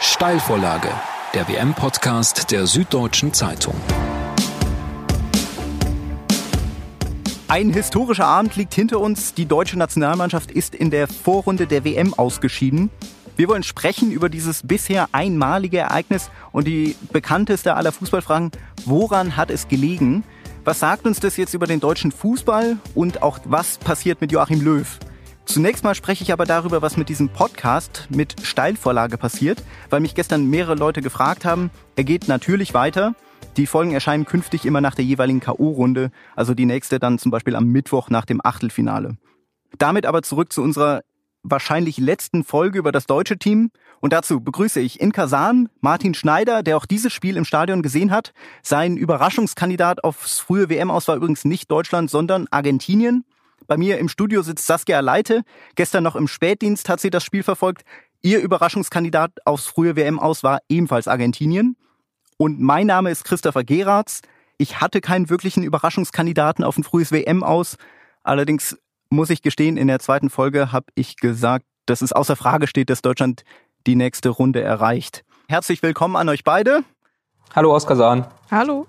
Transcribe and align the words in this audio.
Steilvorlage, 0.00 0.90
der 1.34 1.48
WM-Podcast 1.48 2.52
der 2.52 2.68
Süddeutschen 2.68 3.34
Zeitung. 3.34 3.74
Ein 7.48 7.72
historischer 7.72 8.26
Abend 8.26 8.54
liegt 8.54 8.74
hinter 8.74 9.00
uns. 9.00 9.34
Die 9.34 9.46
deutsche 9.46 9.76
Nationalmannschaft 9.76 10.52
ist 10.52 10.76
in 10.76 10.92
der 10.92 11.08
Vorrunde 11.08 11.66
der 11.66 11.84
WM 11.84 12.14
ausgeschieden. 12.14 12.90
Wir 13.34 13.48
wollen 13.48 13.64
sprechen 13.64 14.12
über 14.12 14.28
dieses 14.28 14.64
bisher 14.64 15.08
einmalige 15.10 15.78
Ereignis 15.78 16.30
und 16.52 16.68
die 16.68 16.94
bekannteste 17.12 17.74
aller 17.74 17.90
Fußballfragen. 17.90 18.52
Woran 18.84 19.36
hat 19.36 19.50
es 19.50 19.66
gelegen? 19.66 20.22
Was 20.62 20.78
sagt 20.78 21.06
uns 21.06 21.18
das 21.18 21.36
jetzt 21.36 21.54
über 21.54 21.66
den 21.66 21.80
deutschen 21.80 22.12
Fußball 22.12 22.76
und 22.94 23.22
auch 23.22 23.40
was 23.46 23.78
passiert 23.78 24.20
mit 24.20 24.30
Joachim 24.30 24.60
Löw? 24.60 24.86
Zunächst 25.48 25.82
mal 25.82 25.94
spreche 25.94 26.22
ich 26.22 26.30
aber 26.30 26.44
darüber, 26.44 26.82
was 26.82 26.98
mit 26.98 27.08
diesem 27.08 27.30
Podcast 27.30 28.06
mit 28.10 28.36
Steilvorlage 28.42 29.16
passiert, 29.16 29.62
weil 29.88 30.00
mich 30.00 30.14
gestern 30.14 30.44
mehrere 30.44 30.74
Leute 30.74 31.00
gefragt 31.00 31.46
haben. 31.46 31.70
Er 31.96 32.04
geht 32.04 32.28
natürlich 32.28 32.74
weiter. 32.74 33.14
Die 33.56 33.66
Folgen 33.66 33.92
erscheinen 33.92 34.26
künftig 34.26 34.66
immer 34.66 34.82
nach 34.82 34.94
der 34.94 35.06
jeweiligen 35.06 35.40
K.O.-Runde, 35.40 36.10
also 36.36 36.52
die 36.52 36.66
nächste 36.66 36.98
dann 36.98 37.18
zum 37.18 37.30
Beispiel 37.30 37.56
am 37.56 37.64
Mittwoch 37.64 38.10
nach 38.10 38.26
dem 38.26 38.44
Achtelfinale. 38.44 39.16
Damit 39.78 40.04
aber 40.04 40.20
zurück 40.20 40.52
zu 40.52 40.62
unserer 40.62 41.00
wahrscheinlich 41.42 41.96
letzten 41.96 42.44
Folge 42.44 42.78
über 42.78 42.92
das 42.92 43.06
deutsche 43.06 43.38
Team. 43.38 43.70
Und 44.00 44.12
dazu 44.12 44.40
begrüße 44.40 44.80
ich 44.80 45.00
in 45.00 45.12
Kasan 45.12 45.70
Martin 45.80 46.12
Schneider, 46.12 46.62
der 46.62 46.76
auch 46.76 46.84
dieses 46.84 47.14
Spiel 47.14 47.38
im 47.38 47.46
Stadion 47.46 47.80
gesehen 47.80 48.10
hat. 48.10 48.34
Sein 48.62 48.98
Überraschungskandidat 48.98 50.04
aufs 50.04 50.40
frühe 50.40 50.68
WM 50.68 50.90
aus 50.90 51.08
war 51.08 51.16
übrigens 51.16 51.46
nicht 51.46 51.70
Deutschland, 51.70 52.10
sondern 52.10 52.48
Argentinien. 52.50 53.24
Bei 53.68 53.76
mir 53.76 53.98
im 53.98 54.08
Studio 54.08 54.40
sitzt 54.40 54.66
Saskia 54.66 55.00
Leite. 55.00 55.42
Gestern 55.74 56.02
noch 56.02 56.16
im 56.16 56.26
Spätdienst 56.26 56.88
hat 56.88 57.00
sie 57.00 57.10
das 57.10 57.22
Spiel 57.22 57.42
verfolgt. 57.42 57.82
Ihr 58.22 58.40
Überraschungskandidat 58.40 59.30
aufs 59.44 59.66
frühe 59.66 59.94
WM 59.94 60.18
aus 60.18 60.42
war 60.42 60.60
ebenfalls 60.70 61.06
Argentinien. 61.06 61.76
Und 62.38 62.60
mein 62.60 62.86
Name 62.86 63.10
ist 63.10 63.24
Christopher 63.24 63.64
Geratz. 63.64 64.22
Ich 64.56 64.80
hatte 64.80 65.02
keinen 65.02 65.28
wirklichen 65.28 65.62
Überraschungskandidaten 65.62 66.64
auf 66.64 66.78
ein 66.78 66.82
frühes 66.82 67.12
WM 67.12 67.44
aus. 67.44 67.76
Allerdings 68.22 68.78
muss 69.10 69.28
ich 69.28 69.42
gestehen, 69.42 69.76
in 69.76 69.88
der 69.88 69.98
zweiten 69.98 70.30
Folge 70.30 70.72
habe 70.72 70.86
ich 70.94 71.16
gesagt, 71.16 71.66
dass 71.84 72.00
es 72.00 72.12
außer 72.12 72.36
Frage 72.36 72.68
steht, 72.68 72.88
dass 72.88 73.02
Deutschland 73.02 73.44
die 73.86 73.96
nächste 73.96 74.30
Runde 74.30 74.62
erreicht. 74.62 75.24
Herzlich 75.46 75.82
willkommen 75.82 76.16
an 76.16 76.30
euch 76.30 76.42
beide. 76.42 76.84
Hallo 77.54 77.74
aus 77.74 77.86
Kasan. 77.86 78.26
Hallo. 78.50 78.86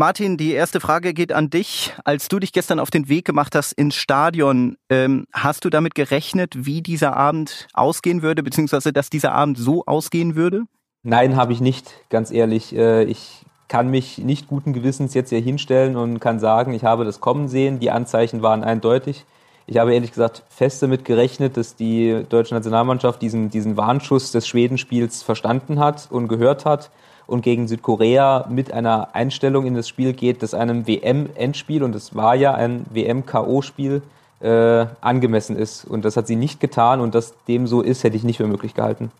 Martin, 0.00 0.38
die 0.38 0.52
erste 0.52 0.80
Frage 0.80 1.12
geht 1.12 1.30
an 1.30 1.50
dich. 1.50 1.92
Als 2.06 2.28
du 2.28 2.38
dich 2.38 2.54
gestern 2.54 2.80
auf 2.80 2.90
den 2.90 3.10
Weg 3.10 3.26
gemacht 3.26 3.54
hast 3.54 3.72
ins 3.72 3.96
Stadion, 3.96 4.78
ähm, 4.88 5.26
hast 5.30 5.66
du 5.66 5.68
damit 5.68 5.94
gerechnet, 5.94 6.54
wie 6.56 6.80
dieser 6.80 7.18
Abend 7.18 7.68
ausgehen 7.74 8.22
würde, 8.22 8.42
beziehungsweise 8.42 8.94
dass 8.94 9.10
dieser 9.10 9.32
Abend 9.32 9.58
so 9.58 9.84
ausgehen 9.84 10.36
würde? 10.36 10.62
Nein, 11.02 11.36
habe 11.36 11.52
ich 11.52 11.60
nicht, 11.60 11.92
ganz 12.08 12.30
ehrlich. 12.30 12.74
Äh, 12.74 13.04
ich 13.04 13.44
kann 13.68 13.90
mich 13.90 14.16
nicht 14.16 14.48
guten 14.48 14.72
Gewissens 14.72 15.12
jetzt 15.12 15.28
hier 15.28 15.40
hinstellen 15.42 15.96
und 15.96 16.18
kann 16.18 16.40
sagen, 16.40 16.72
ich 16.72 16.84
habe 16.84 17.04
das 17.04 17.20
kommen 17.20 17.48
sehen. 17.48 17.78
Die 17.78 17.90
Anzeichen 17.90 18.40
waren 18.40 18.64
eindeutig. 18.64 19.26
Ich 19.66 19.76
habe 19.76 19.92
ehrlich 19.92 20.12
gesagt 20.12 20.44
fest 20.48 20.82
damit 20.82 21.04
gerechnet, 21.04 21.58
dass 21.58 21.76
die 21.76 22.24
deutsche 22.26 22.54
Nationalmannschaft 22.54 23.20
diesen, 23.20 23.50
diesen 23.50 23.76
Warnschuss 23.76 24.32
des 24.32 24.48
Schwedenspiels 24.48 25.22
verstanden 25.22 25.78
hat 25.78 26.08
und 26.10 26.28
gehört 26.28 26.64
hat 26.64 26.90
und 27.30 27.42
gegen 27.42 27.68
Südkorea 27.68 28.46
mit 28.50 28.72
einer 28.72 29.14
Einstellung 29.14 29.66
in 29.66 29.74
das 29.74 29.88
Spiel 29.88 30.12
geht, 30.12 30.42
das 30.42 30.52
einem 30.52 30.86
WM-Endspiel, 30.86 31.82
und 31.82 31.94
es 31.94 32.14
war 32.14 32.34
ja 32.34 32.54
ein 32.54 32.84
WM-KO-Spiel, 32.90 34.02
äh, 34.40 34.86
angemessen 35.00 35.56
ist. 35.56 35.84
Und 35.84 36.04
das 36.04 36.16
hat 36.16 36.26
sie 36.26 36.36
nicht 36.36 36.60
getan 36.60 37.00
und 37.00 37.14
dass 37.14 37.34
dem 37.46 37.66
so 37.66 37.82
ist, 37.82 38.04
hätte 38.04 38.16
ich 38.16 38.24
nicht 38.24 38.38
für 38.38 38.46
möglich 38.46 38.74
gehalten. 38.74 39.10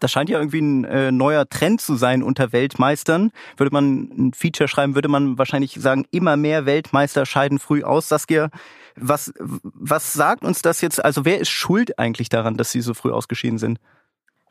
Das 0.00 0.10
scheint 0.10 0.28
ja 0.28 0.38
irgendwie 0.38 0.60
ein 0.60 0.84
äh, 0.84 1.12
neuer 1.12 1.48
Trend 1.48 1.80
zu 1.80 1.96
sein 1.96 2.22
unter 2.22 2.52
Weltmeistern. 2.52 3.30
Würde 3.56 3.72
man 3.72 4.10
ein 4.16 4.32
Feature 4.34 4.68
schreiben, 4.68 4.94
würde 4.94 5.08
man 5.08 5.38
wahrscheinlich 5.38 5.74
sagen, 5.74 6.04
immer 6.10 6.36
mehr 6.36 6.66
Weltmeister 6.66 7.26
scheiden 7.26 7.58
früh 7.58 7.82
aus. 7.82 8.08
Saskia, 8.08 8.50
was, 8.96 9.32
was 9.38 10.12
sagt 10.12 10.44
uns 10.44 10.62
das 10.62 10.80
jetzt? 10.80 11.04
Also 11.04 11.24
wer 11.24 11.40
ist 11.40 11.50
schuld 11.50 11.98
eigentlich 11.98 12.28
daran, 12.28 12.56
dass 12.56 12.70
sie 12.70 12.80
so 12.80 12.94
früh 12.94 13.10
ausgeschieden 13.10 13.58
sind? 13.58 13.78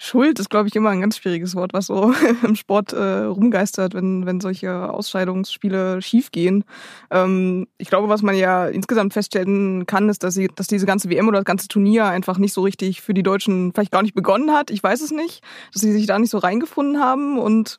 Schuld 0.04 0.38
ist, 0.38 0.50
glaube 0.50 0.68
ich, 0.68 0.76
immer 0.76 0.90
ein 0.90 1.00
ganz 1.00 1.16
schwieriges 1.16 1.56
Wort, 1.56 1.72
was 1.72 1.86
so 1.86 2.14
im 2.44 2.58
Sport 2.58 2.92
äh, 2.92 3.20
rumgeistert, 3.20 3.94
wenn, 3.94 4.26
wenn 4.26 4.42
solche 4.42 4.90
Ausscheidungsspiele 4.90 6.02
schiefgehen. 6.02 6.66
Ähm, 7.10 7.68
ich 7.78 7.88
glaube, 7.88 8.10
was 8.10 8.22
man 8.22 8.36
ja 8.36 8.68
insgesamt 8.68 9.14
feststellen 9.14 9.86
kann, 9.86 10.10
ist, 10.10 10.24
dass, 10.24 10.34
sie, 10.34 10.50
dass 10.54 10.68
diese 10.68 10.86
ganze 10.86 11.10
WM 11.10 11.30
oder 11.30 11.38
das 11.40 11.46
ganze 11.46 11.70
Turnier 11.70 12.04
einfach 12.06 12.38
nicht 12.38 12.52
so 12.52 12.64
richtig 12.64 13.00
für 13.00 13.14
die 13.14 13.24
Deutschen 13.24 13.72
vielleicht 13.72 13.94
gar 13.94 14.02
nicht 14.02 14.14
begonnen 14.14 14.52
hat. 14.52 14.72
Ich 14.72 14.84
weiß 14.84 15.00
es 15.00 15.12
nicht, 15.12 15.42
dass 15.72 15.82
sie 15.82 15.94
sich 15.94 16.06
da 16.06 16.20
nicht 16.20 16.32
so 16.32 16.38
reingefunden 16.38 17.00
haben 17.00 17.40
und 17.40 17.78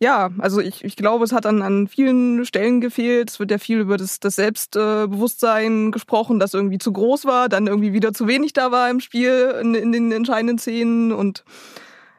ja, 0.00 0.30
also 0.38 0.60
ich, 0.60 0.84
ich 0.84 0.94
glaube, 0.94 1.24
es 1.24 1.32
hat 1.32 1.44
an, 1.44 1.60
an 1.60 1.88
vielen 1.88 2.44
Stellen 2.44 2.80
gefehlt. 2.80 3.30
Es 3.30 3.40
wird 3.40 3.50
ja 3.50 3.58
viel 3.58 3.80
über 3.80 3.96
das, 3.96 4.20
das 4.20 4.36
Selbstbewusstsein 4.36 5.90
gesprochen, 5.90 6.38
das 6.38 6.54
irgendwie 6.54 6.78
zu 6.78 6.92
groß 6.92 7.24
war, 7.24 7.48
dann 7.48 7.66
irgendwie 7.66 7.92
wieder 7.92 8.12
zu 8.12 8.28
wenig 8.28 8.52
da 8.52 8.70
war 8.70 8.88
im 8.90 9.00
Spiel, 9.00 9.54
in, 9.60 9.74
in 9.74 9.90
den 9.90 10.12
entscheidenden 10.12 10.58
Szenen. 10.58 11.12
Und 11.12 11.44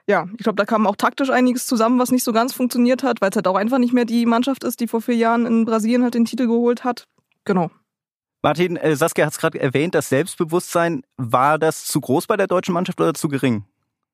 ja, 0.07 0.27
ich 0.37 0.43
glaube, 0.43 0.57
da 0.57 0.65
kam 0.65 0.87
auch 0.87 0.97
taktisch 0.97 1.29
einiges 1.29 1.67
zusammen, 1.67 1.99
was 1.99 2.11
nicht 2.11 2.25
so 2.25 2.33
ganz 2.33 2.53
funktioniert 2.53 3.01
hat, 3.03 3.21
weil 3.21 3.29
es 3.29 3.37
halt 3.37 3.47
auch 3.47 3.55
einfach 3.55 3.77
nicht 3.77 3.93
mehr 3.93 4.05
die 4.05 4.25
Mannschaft 4.25 4.65
ist, 4.65 4.81
die 4.81 4.87
vor 4.87 5.01
vier 5.01 5.15
Jahren 5.15 5.45
in 5.45 5.63
Brasilien 5.63 6.03
halt 6.03 6.15
den 6.15 6.25
Titel 6.25 6.47
geholt 6.47 6.83
hat. 6.83 7.05
Genau. 7.45 7.71
Martin, 8.41 8.75
äh, 8.75 8.95
Saskia 8.95 9.25
hat 9.25 9.33
es 9.33 9.39
gerade 9.39 9.59
erwähnt, 9.59 9.95
das 9.95 10.09
Selbstbewusstsein, 10.09 11.03
war 11.15 11.57
das 11.57 11.85
zu 11.85 12.01
groß 12.01 12.27
bei 12.27 12.35
der 12.35 12.47
deutschen 12.47 12.73
Mannschaft 12.73 12.99
oder 12.99 13.13
zu 13.13 13.29
gering? 13.29 13.65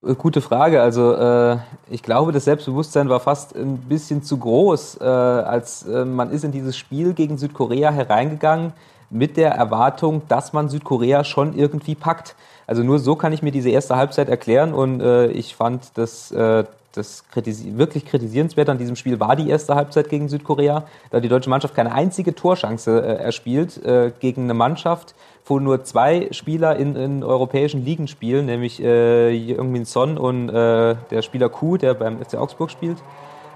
Äh, 0.06 0.16
gute 0.16 0.42
Frage. 0.42 0.82
Also 0.82 1.14
äh, 1.14 1.58
ich 1.90 2.04
glaube, 2.04 2.32
das 2.32 2.46
Selbstbewusstsein 2.46 3.10
war 3.10 3.20
fast 3.20 3.56
ein 3.56 3.78
bisschen 3.78 4.24
zu 4.24 4.38
groß, 4.38 5.00
äh, 5.02 5.04
als 5.04 5.84
äh, 5.88 6.06
man 6.06 6.32
ist 6.32 6.44
in 6.44 6.52
dieses 6.52 6.78
Spiel 6.78 7.14
gegen 7.14 7.38
Südkorea 7.38 7.92
hereingegangen 7.92 8.74
mit 9.10 9.38
der 9.38 9.52
Erwartung, 9.52 10.24
dass 10.28 10.54
man 10.54 10.70
Südkorea 10.70 11.24
schon 11.24 11.58
irgendwie 11.58 11.96
packt. 11.96 12.36
Also 12.68 12.82
nur 12.84 13.00
so 13.00 13.16
kann 13.16 13.32
ich 13.34 13.44
mir 13.44 13.52
diese 13.52 13.70
erste 13.70 13.96
Halbzeit 13.96 14.28
erklären 14.30 14.74
und 14.74 15.00
äh, 15.00 15.28
ich 15.28 15.56
fand, 15.56 15.98
dass 15.98 16.32
äh, 16.32 16.64
das 16.98 17.24
kritisi 17.32 17.78
wirklich 17.78 18.06
kritisierenswert 18.06 18.70
an 18.70 18.78
diesem 18.78 18.96
Spiel 18.96 19.20
war 19.20 19.36
die 19.36 19.50
erste 19.50 19.76
Halbzeit 19.76 20.10
gegen 20.10 20.30
Südkorea, 20.30 20.86
da 21.12 21.20
die 21.20 21.30
deutsche 21.30 21.50
Mannschaft 21.50 21.76
keine 21.76 21.94
einzige 21.94 22.36
Torschance 22.36 22.90
äh, 22.90 23.16
erspielt 23.24 23.84
äh, 23.86 24.12
gegen 24.20 24.44
eine 24.44 24.54
Mannschaft, 24.54 25.16
wo 25.46 25.60
nur 25.60 25.84
zwei 25.84 26.28
Spieler 26.32 26.76
in, 26.76 26.96
in 26.96 27.24
europäischen 27.24 27.86
Ligen 27.86 28.08
spielen, 28.08 28.48
nämlich 28.48 28.82
äh, 28.82 29.32
Jungmin 29.32 29.86
Son 29.86 30.18
und 30.18 30.50
äh, 30.50 30.96
der 31.12 31.22
Spieler 31.22 31.50
Kuh, 31.50 31.78
der 31.78 31.94
beim 31.94 32.20
FC 32.24 32.36
Augsburg 32.36 32.72
spielt. 32.72 32.98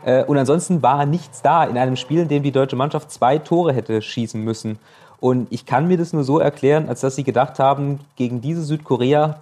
Äh, 0.06 0.24
und 0.24 0.38
ansonsten 0.38 0.84
war 0.84 1.06
nichts 1.06 1.42
da 1.42 1.64
in 1.64 1.78
einem 1.78 1.96
Spiel, 1.96 2.22
in 2.22 2.28
dem 2.28 2.44
die 2.44 2.52
deutsche 2.52 2.76
Mannschaft 2.76 3.12
zwei 3.12 3.38
Tore 3.38 3.74
hätte 3.74 4.02
schießen 4.02 4.42
müssen. 4.44 4.80
Und 5.20 5.48
ich 5.50 5.66
kann 5.66 5.88
mir 5.88 5.98
das 5.98 6.14
nur 6.14 6.24
so 6.24 6.40
erklären, 6.40 6.88
als 6.88 7.02
dass 7.02 7.16
sie 7.16 7.24
gedacht 7.24 7.60
haben, 7.60 8.00
gegen 8.16 8.40
diese 8.42 8.64
Südkorea, 8.64 9.40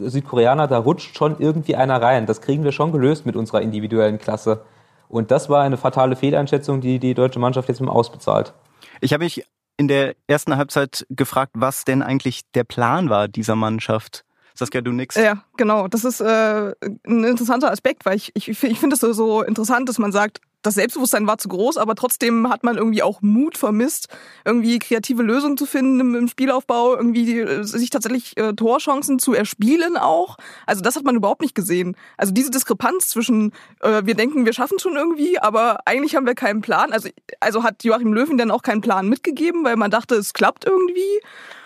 Südkoreaner, 0.00 0.66
da 0.66 0.78
rutscht 0.78 1.16
schon 1.16 1.36
irgendwie 1.38 1.76
einer 1.76 2.00
rein. 2.00 2.26
Das 2.26 2.40
kriegen 2.40 2.64
wir 2.64 2.72
schon 2.72 2.92
gelöst 2.92 3.26
mit 3.26 3.36
unserer 3.36 3.62
individuellen 3.62 4.18
Klasse. 4.18 4.62
Und 5.08 5.30
das 5.30 5.48
war 5.48 5.62
eine 5.62 5.76
fatale 5.76 6.16
Fehleinschätzung, 6.16 6.80
die 6.80 6.98
die 6.98 7.14
deutsche 7.14 7.38
Mannschaft 7.38 7.68
jetzt 7.68 7.80
mal 7.80 7.90
ausbezahlt. 7.90 8.52
Ich 9.00 9.12
habe 9.12 9.24
mich 9.24 9.44
in 9.76 9.88
der 9.88 10.14
ersten 10.26 10.56
Halbzeit 10.56 11.06
gefragt, 11.10 11.52
was 11.54 11.84
denn 11.84 12.02
eigentlich 12.02 12.42
der 12.54 12.64
Plan 12.64 13.10
war 13.10 13.28
dieser 13.28 13.56
Mannschaft. 13.56 14.24
Saskia, 14.54 14.82
du 14.82 14.92
nix. 14.92 15.16
Ja, 15.16 15.42
genau. 15.56 15.88
Das 15.88 16.04
ist 16.04 16.20
äh, 16.20 16.72
ein 17.06 17.24
interessanter 17.24 17.72
Aspekt, 17.72 18.04
weil 18.04 18.16
ich, 18.16 18.30
ich, 18.34 18.48
ich 18.48 18.78
finde 18.78 18.94
es 18.94 19.00
so, 19.00 19.12
so 19.12 19.42
interessant, 19.42 19.88
dass 19.88 19.98
man 19.98 20.12
sagt, 20.12 20.40
das 20.62 20.74
Selbstbewusstsein 20.74 21.26
war 21.26 21.38
zu 21.38 21.48
groß, 21.48 21.76
aber 21.78 21.94
trotzdem 21.94 22.48
hat 22.48 22.64
man 22.64 22.76
irgendwie 22.76 23.02
auch 23.02 23.22
Mut 23.22 23.56
vermisst, 23.56 24.08
irgendwie 24.44 24.78
kreative 24.78 25.22
Lösungen 25.22 25.56
zu 25.56 25.66
finden 25.66 26.00
im, 26.00 26.14
im 26.14 26.28
Spielaufbau, 26.28 26.96
irgendwie 26.96 27.40
äh, 27.40 27.62
sich 27.64 27.90
tatsächlich 27.90 28.36
äh, 28.36 28.52
Torchancen 28.52 29.18
zu 29.18 29.32
erspielen 29.32 29.96
auch. 29.96 30.36
Also 30.66 30.82
das 30.82 30.96
hat 30.96 31.04
man 31.04 31.16
überhaupt 31.16 31.42
nicht 31.42 31.54
gesehen. 31.54 31.96
Also 32.16 32.32
diese 32.32 32.50
Diskrepanz 32.50 33.08
zwischen, 33.08 33.52
äh, 33.80 34.02
wir 34.04 34.14
denken, 34.14 34.44
wir 34.44 34.52
schaffen 34.52 34.78
schon 34.78 34.96
irgendwie, 34.96 35.38
aber 35.38 35.80
eigentlich 35.86 36.16
haben 36.16 36.26
wir 36.26 36.34
keinen 36.34 36.60
Plan. 36.60 36.92
Also, 36.92 37.08
also 37.40 37.62
hat 37.62 37.84
Joachim 37.84 38.12
Löwen 38.12 38.38
dann 38.38 38.50
auch 38.50 38.62
keinen 38.62 38.80
Plan 38.80 39.08
mitgegeben, 39.08 39.64
weil 39.64 39.76
man 39.76 39.90
dachte, 39.90 40.14
es 40.16 40.32
klappt 40.32 40.64
irgendwie. 40.64 41.20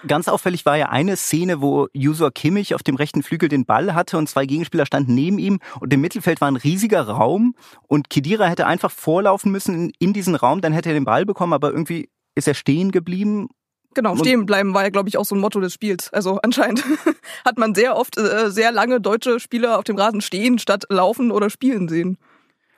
Ganz 0.06 0.28
auffällig 0.28 0.66
war 0.66 0.76
ja 0.76 0.90
eine 0.90 1.16
Szene, 1.16 1.60
wo 1.60 1.88
Jusor 1.92 2.30
Kimmich 2.30 2.74
auf 2.74 2.82
dem 2.82 2.96
rechten 2.96 3.22
Flügel 3.22 3.48
den 3.48 3.64
Ball 3.64 3.94
hatte 3.94 4.18
und 4.18 4.28
zwei 4.28 4.46
Gegenspieler 4.46 4.86
standen 4.86 5.14
neben 5.14 5.38
ihm 5.38 5.60
und 5.80 5.92
im 5.92 6.00
Mittelfeld 6.00 6.40
war 6.40 6.48
ein 6.48 6.56
riesiger 6.56 7.02
Raum 7.02 7.54
und 7.88 8.10
Kedira 8.10 8.46
hätte 8.46 8.66
einfach 8.66 8.90
vorlaufen 8.90 9.50
müssen 9.50 9.74
in, 9.74 9.92
in 9.98 10.12
diesen 10.12 10.34
Raum, 10.34 10.60
dann 10.60 10.72
hätte 10.72 10.90
er 10.90 10.94
den 10.94 11.04
Ball 11.04 11.24
bekommen, 11.24 11.52
aber 11.52 11.70
irgendwie 11.70 12.10
ist 12.34 12.48
er 12.48 12.54
stehen 12.54 12.90
geblieben 12.90 13.48
Genau, 13.94 14.16
stehen 14.16 14.44
bleiben 14.44 14.74
war 14.74 14.82
ja, 14.82 14.90
glaube 14.90 15.08
ich, 15.08 15.16
auch 15.16 15.24
so 15.24 15.36
ein 15.36 15.40
Motto 15.40 15.60
des 15.60 15.72
Spiels. 15.72 16.12
Also 16.12 16.40
anscheinend 16.42 16.84
hat 17.44 17.58
man 17.58 17.74
sehr 17.74 17.96
oft 17.96 18.18
äh, 18.18 18.50
sehr 18.50 18.72
lange 18.72 19.00
deutsche 19.00 19.38
Spieler 19.38 19.78
auf 19.78 19.84
dem 19.84 19.96
Rasen 19.96 20.20
stehen, 20.20 20.58
statt 20.58 20.84
laufen 20.88 21.30
oder 21.30 21.48
spielen 21.48 21.88
sehen. 21.88 22.18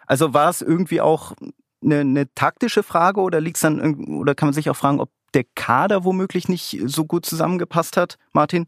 Also 0.06 0.34
war 0.34 0.50
es 0.50 0.61
irgendwie 0.61 1.00
auch 1.00 1.32
eine, 1.82 2.00
eine 2.00 2.34
taktische 2.34 2.82
Frage 2.82 3.20
oder 3.20 3.40
liegt's 3.40 3.61
dann 3.61 3.94
oder 4.20 4.34
kann 4.34 4.49
man 4.49 4.55
sich 4.55 4.69
auch 4.69 4.76
fragen, 4.76 5.00
ob 5.00 5.11
der 5.34 5.44
Kader 5.55 6.05
womöglich 6.05 6.49
nicht 6.49 6.81
so 6.87 7.05
gut 7.05 7.26
zusammengepasst 7.26 7.96
hat, 7.96 8.19
Martin? 8.32 8.67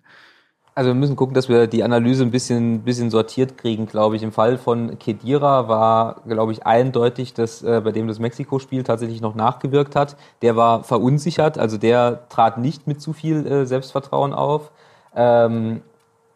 Also 0.79 0.91
wir 0.91 0.95
müssen 0.95 1.17
gucken, 1.17 1.35
dass 1.35 1.49
wir 1.49 1.67
die 1.67 1.83
Analyse 1.83 2.23
ein 2.23 2.31
bisschen, 2.31 2.83
bisschen 2.83 3.11
sortiert 3.11 3.59
kriegen, 3.59 3.87
glaube 3.87 4.15
ich. 4.15 4.23
Im 4.23 4.31
Fall 4.31 4.59
von 4.59 4.97
Kedira 5.01 5.67
war, 5.67 6.23
glaube 6.29 6.53
ich, 6.53 6.67
eindeutig, 6.67 7.35
dass 7.35 7.65
äh, 7.65 7.81
bei 7.83 7.91
dem 7.91 8.07
das 8.07 8.21
Mexiko-Spiel 8.21 8.85
tatsächlich 8.85 9.21
noch 9.21 9.35
nachgewirkt 9.35 9.97
hat. 9.97 10.17
Der 10.41 10.55
war 10.55 10.85
verunsichert, 10.85 11.59
also 11.59 11.79
der 11.79 12.29
trat 12.29 12.59
nicht 12.59 12.87
mit 12.87 13.03
zu 13.03 13.13
viel 13.13 13.45
äh, 13.45 13.67
Selbstvertrauen 13.67 14.33
auf. 14.33 14.71
Ähm, 15.17 15.83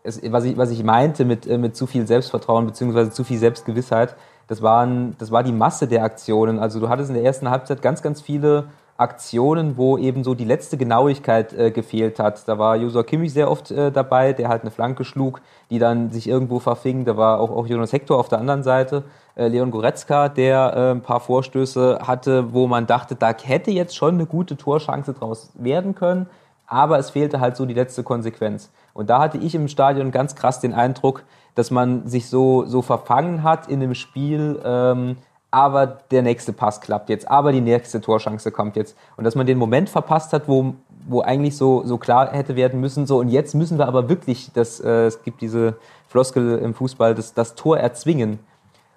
es, 0.02 0.20
was, 0.32 0.42
ich, 0.42 0.56
was 0.56 0.72
ich 0.72 0.82
meinte 0.82 1.24
mit, 1.24 1.46
äh, 1.46 1.56
mit 1.56 1.76
zu 1.76 1.86
viel 1.86 2.08
Selbstvertrauen 2.08 2.66
beziehungsweise 2.66 3.12
zu 3.12 3.22
viel 3.22 3.38
Selbstgewissheit, 3.38 4.16
das, 4.48 4.60
waren, 4.60 5.14
das 5.18 5.30
war 5.30 5.44
die 5.44 5.52
Masse 5.52 5.86
der 5.86 6.02
Aktionen. 6.02 6.58
Also 6.58 6.80
du 6.80 6.88
hattest 6.88 7.10
in 7.10 7.14
der 7.14 7.24
ersten 7.24 7.48
Halbzeit 7.48 7.80
ganz, 7.80 8.02
ganz 8.02 8.20
viele 8.20 8.64
Aktionen, 9.02 9.76
wo 9.76 9.98
eben 9.98 10.24
so 10.24 10.34
die 10.34 10.44
letzte 10.44 10.76
Genauigkeit 10.76 11.52
äh, 11.52 11.70
gefehlt 11.70 12.18
hat. 12.18 12.48
Da 12.48 12.58
war 12.58 12.76
Josua 12.76 13.02
Kimmich 13.02 13.32
sehr 13.32 13.50
oft 13.50 13.70
äh, 13.70 13.92
dabei, 13.92 14.32
der 14.32 14.48
halt 14.48 14.62
eine 14.62 14.70
Flanke 14.70 15.04
schlug, 15.04 15.40
die 15.70 15.78
dann 15.78 16.10
sich 16.10 16.28
irgendwo 16.28 16.60
verfing. 16.60 17.04
Da 17.04 17.16
war 17.16 17.40
auch, 17.40 17.50
auch 17.50 17.66
Jonas 17.66 17.92
Hector 17.92 18.18
auf 18.18 18.28
der 18.28 18.38
anderen 18.38 18.62
Seite. 18.62 19.04
Äh, 19.34 19.48
Leon 19.48 19.70
Goretzka, 19.70 20.28
der 20.28 20.72
äh, 20.74 20.90
ein 20.92 21.02
paar 21.02 21.20
Vorstöße 21.20 21.98
hatte, 22.06 22.52
wo 22.54 22.66
man 22.66 22.86
dachte, 22.86 23.14
da 23.16 23.34
hätte 23.42 23.70
jetzt 23.70 23.96
schon 23.96 24.14
eine 24.14 24.26
gute 24.26 24.56
Torchance 24.56 25.12
draus 25.12 25.50
werden 25.54 25.94
können. 25.94 26.26
Aber 26.66 26.98
es 26.98 27.10
fehlte 27.10 27.40
halt 27.40 27.56
so 27.56 27.66
die 27.66 27.74
letzte 27.74 28.02
Konsequenz. 28.02 28.70
Und 28.94 29.10
da 29.10 29.18
hatte 29.18 29.36
ich 29.36 29.54
im 29.54 29.68
Stadion 29.68 30.10
ganz 30.10 30.34
krass 30.34 30.60
den 30.60 30.72
Eindruck, 30.72 31.24
dass 31.54 31.70
man 31.70 32.06
sich 32.06 32.28
so, 32.28 32.64
so 32.64 32.80
verfangen 32.80 33.42
hat 33.42 33.68
in 33.68 33.80
dem 33.80 33.94
Spiel, 33.94 34.60
ähm, 34.64 35.16
aber 35.52 35.98
der 36.10 36.22
nächste 36.22 36.52
Pass 36.52 36.80
klappt 36.80 37.10
jetzt, 37.10 37.30
aber 37.30 37.52
die 37.52 37.60
nächste 37.60 38.00
Torschance 38.00 38.50
kommt 38.50 38.74
jetzt. 38.74 38.96
Und 39.16 39.24
dass 39.24 39.34
man 39.34 39.46
den 39.46 39.58
Moment 39.58 39.90
verpasst 39.90 40.32
hat, 40.32 40.48
wo, 40.48 40.74
wo 41.06 41.20
eigentlich 41.20 41.56
so, 41.56 41.84
so 41.84 41.98
klar 41.98 42.32
hätte 42.32 42.56
werden 42.56 42.80
müssen, 42.80 43.06
so 43.06 43.18
und 43.18 43.28
jetzt 43.28 43.54
müssen 43.54 43.78
wir 43.78 43.86
aber 43.86 44.08
wirklich, 44.08 44.50
das, 44.54 44.80
äh, 44.80 45.06
es 45.06 45.22
gibt 45.22 45.42
diese 45.42 45.76
Floskel 46.08 46.58
im 46.58 46.74
Fußball, 46.74 47.14
das, 47.14 47.34
das 47.34 47.54
Tor 47.54 47.78
erzwingen. 47.78 48.38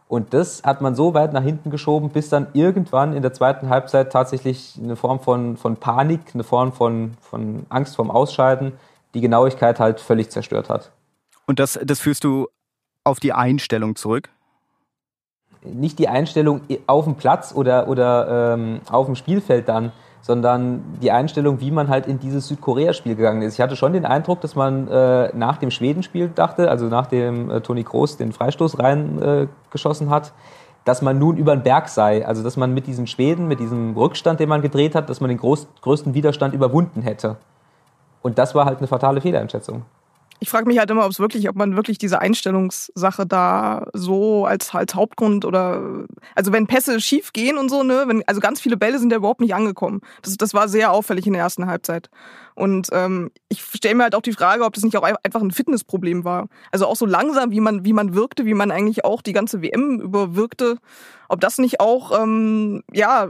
Und 0.08 0.34
das 0.34 0.64
hat 0.64 0.82
man 0.82 0.96
so 0.96 1.14
weit 1.14 1.34
nach 1.34 1.44
hinten 1.44 1.72
geschoben, 1.72 2.10
bis 2.10 2.30
dann 2.30 2.48
irgendwann 2.54 3.14
in 3.14 3.22
der 3.22 3.34
zweiten 3.34 3.70
Halbzeit 3.70 4.12
tatsächlich 4.12 4.80
eine 4.82 4.96
Form 4.96 5.20
von, 5.20 5.58
von 5.58 5.76
Panik, 5.76 6.22
eine 6.34 6.44
Form 6.44 6.72
von, 6.72 7.16
von 7.20 7.66
Angst 7.70 7.96
vorm 7.96 8.12
Ausscheiden, 8.12 8.74
die 9.14 9.22
Genauigkeit 9.22 9.80
halt 9.80 10.00
völlig 10.00 10.30
zerstört 10.30 10.70
hat. 10.70 10.92
Und 11.48 11.60
das, 11.60 11.80
das 11.84 12.00
führst 12.00 12.24
du 12.24 12.48
auf 13.04 13.20
die 13.20 13.34
Einstellung 13.34 13.96
zurück? 13.96 14.30
Nicht 15.74 16.00
die 16.00 16.08
Einstellung 16.08 16.62
auf 16.88 17.06
dem 17.06 17.16
Platz 17.16 17.54
oder, 17.56 17.88
oder 17.88 18.54
ähm, 18.54 18.82
auf 18.90 19.06
dem 19.06 19.16
Spielfeld 19.16 19.68
dann, 19.68 19.92
sondern 20.22 20.84
die 21.02 21.12
Einstellung, 21.12 21.62
wie 21.62 21.70
man 21.70 21.88
halt 21.88 22.08
in 22.08 22.20
dieses 22.20 22.48
Südkorea-Spiel 22.48 23.16
gegangen 23.16 23.44
ist. 23.44 23.54
Ich 23.56 23.62
hatte 23.62 23.76
schon 23.76 23.94
den 23.94 24.06
Eindruck, 24.06 24.42
dass 24.42 24.56
man 24.56 24.88
äh, 24.88 25.30
nach 25.36 25.58
dem 25.58 25.70
Schwedenspiel 25.70 26.30
dachte, 26.30 26.70
also 26.70 26.86
nachdem 26.86 27.52
äh, 27.52 27.62
Toni 27.62 27.84
Kroos 27.84 28.18
den 28.18 28.32
Freistoß 28.32 28.80
reingeschossen 28.80 30.08
äh, 30.08 30.10
hat, 30.10 30.34
dass 30.84 31.02
man 31.02 31.20
nun 31.20 31.38
über 31.38 31.56
den 31.56 31.64
Berg 31.64 31.90
sei. 31.90 32.26
Also 32.26 32.44
dass 32.44 32.58
man 32.58 32.74
mit 32.74 32.88
diesen 32.88 33.06
Schweden, 33.06 33.48
mit 33.48 33.60
diesem 33.60 33.96
Rückstand, 33.96 34.40
den 34.40 34.50
man 34.50 34.62
gedreht 34.62 34.96
hat, 34.96 35.10
dass 35.10 35.22
man 35.22 35.30
den 35.30 35.38
groß, 35.38 35.68
größten 35.82 36.14
Widerstand 36.14 36.54
überwunden 36.54 37.02
hätte. 37.02 37.38
Und 38.22 38.40
das 38.40 38.56
war 38.56 38.66
halt 38.66 38.80
eine 38.80 38.88
fatale 38.88 39.22
Fehleinschätzung 39.22 39.84
ich 40.40 40.50
frage 40.50 40.68
mich 40.68 40.80
halt 40.80 40.90
immer, 40.92 41.06
ob 41.06 41.12
es 41.12 41.20
wirklich, 41.20 41.48
ob 41.50 41.56
man 41.56 41.76
wirklich 41.76 41.98
diese 41.98 42.20
Einstellungssache 42.20 43.26
da 43.26 43.88
so 43.94 44.46
als, 44.46 44.74
als 44.74 44.96
Hauptgrund 44.96 45.46
oder 45.46 46.06
also 46.36 46.52
wenn 46.52 46.68
Pässe 46.68 47.00
schief 47.00 47.34
gehen 47.34 47.58
und 47.58 47.70
so, 47.70 47.84
ne, 47.84 48.04
wenn, 48.08 48.24
also 48.28 48.42
ganz 48.42 48.60
viele 48.60 48.78
Bälle 48.78 49.00
sind 49.00 49.12
ja 49.12 49.18
überhaupt 49.18 49.42
nicht 49.42 49.56
angekommen. 49.56 50.02
Das, 50.22 50.36
das 50.38 50.54
war 50.54 50.68
sehr 50.68 50.92
auffällig 50.92 51.26
in 51.26 51.34
der 51.34 51.44
ersten 51.44 51.68
Halbzeit. 51.68 52.10
Und 52.56 52.88
ähm, 52.94 53.32
ich 53.50 53.62
stelle 53.62 53.96
mir 53.96 54.04
halt 54.04 54.16
auch 54.16 54.22
die 54.22 54.32
Frage, 54.32 54.64
ob 54.64 54.74
das 54.74 54.84
nicht 54.84 54.98
auch 54.98 55.04
einfach 55.04 55.42
ein 55.42 55.52
Fitnessproblem 55.52 56.24
war. 56.24 56.48
Also 56.72 56.88
auch 56.88 56.96
so 56.96 57.06
langsam, 57.06 57.52
wie 57.52 57.60
man, 57.60 57.84
wie 57.84 57.92
man 57.92 58.16
wirkte, 58.16 58.46
wie 58.46 58.54
man 58.54 58.72
eigentlich 58.72 59.04
auch 59.04 59.22
die 59.22 59.34
ganze 59.34 59.62
WM 59.62 60.00
überwirkte, 60.00 60.78
ob 61.28 61.42
das 61.42 61.58
nicht 61.58 61.82
auch 61.82 62.18
ähm, 62.18 62.84
ja 62.94 63.30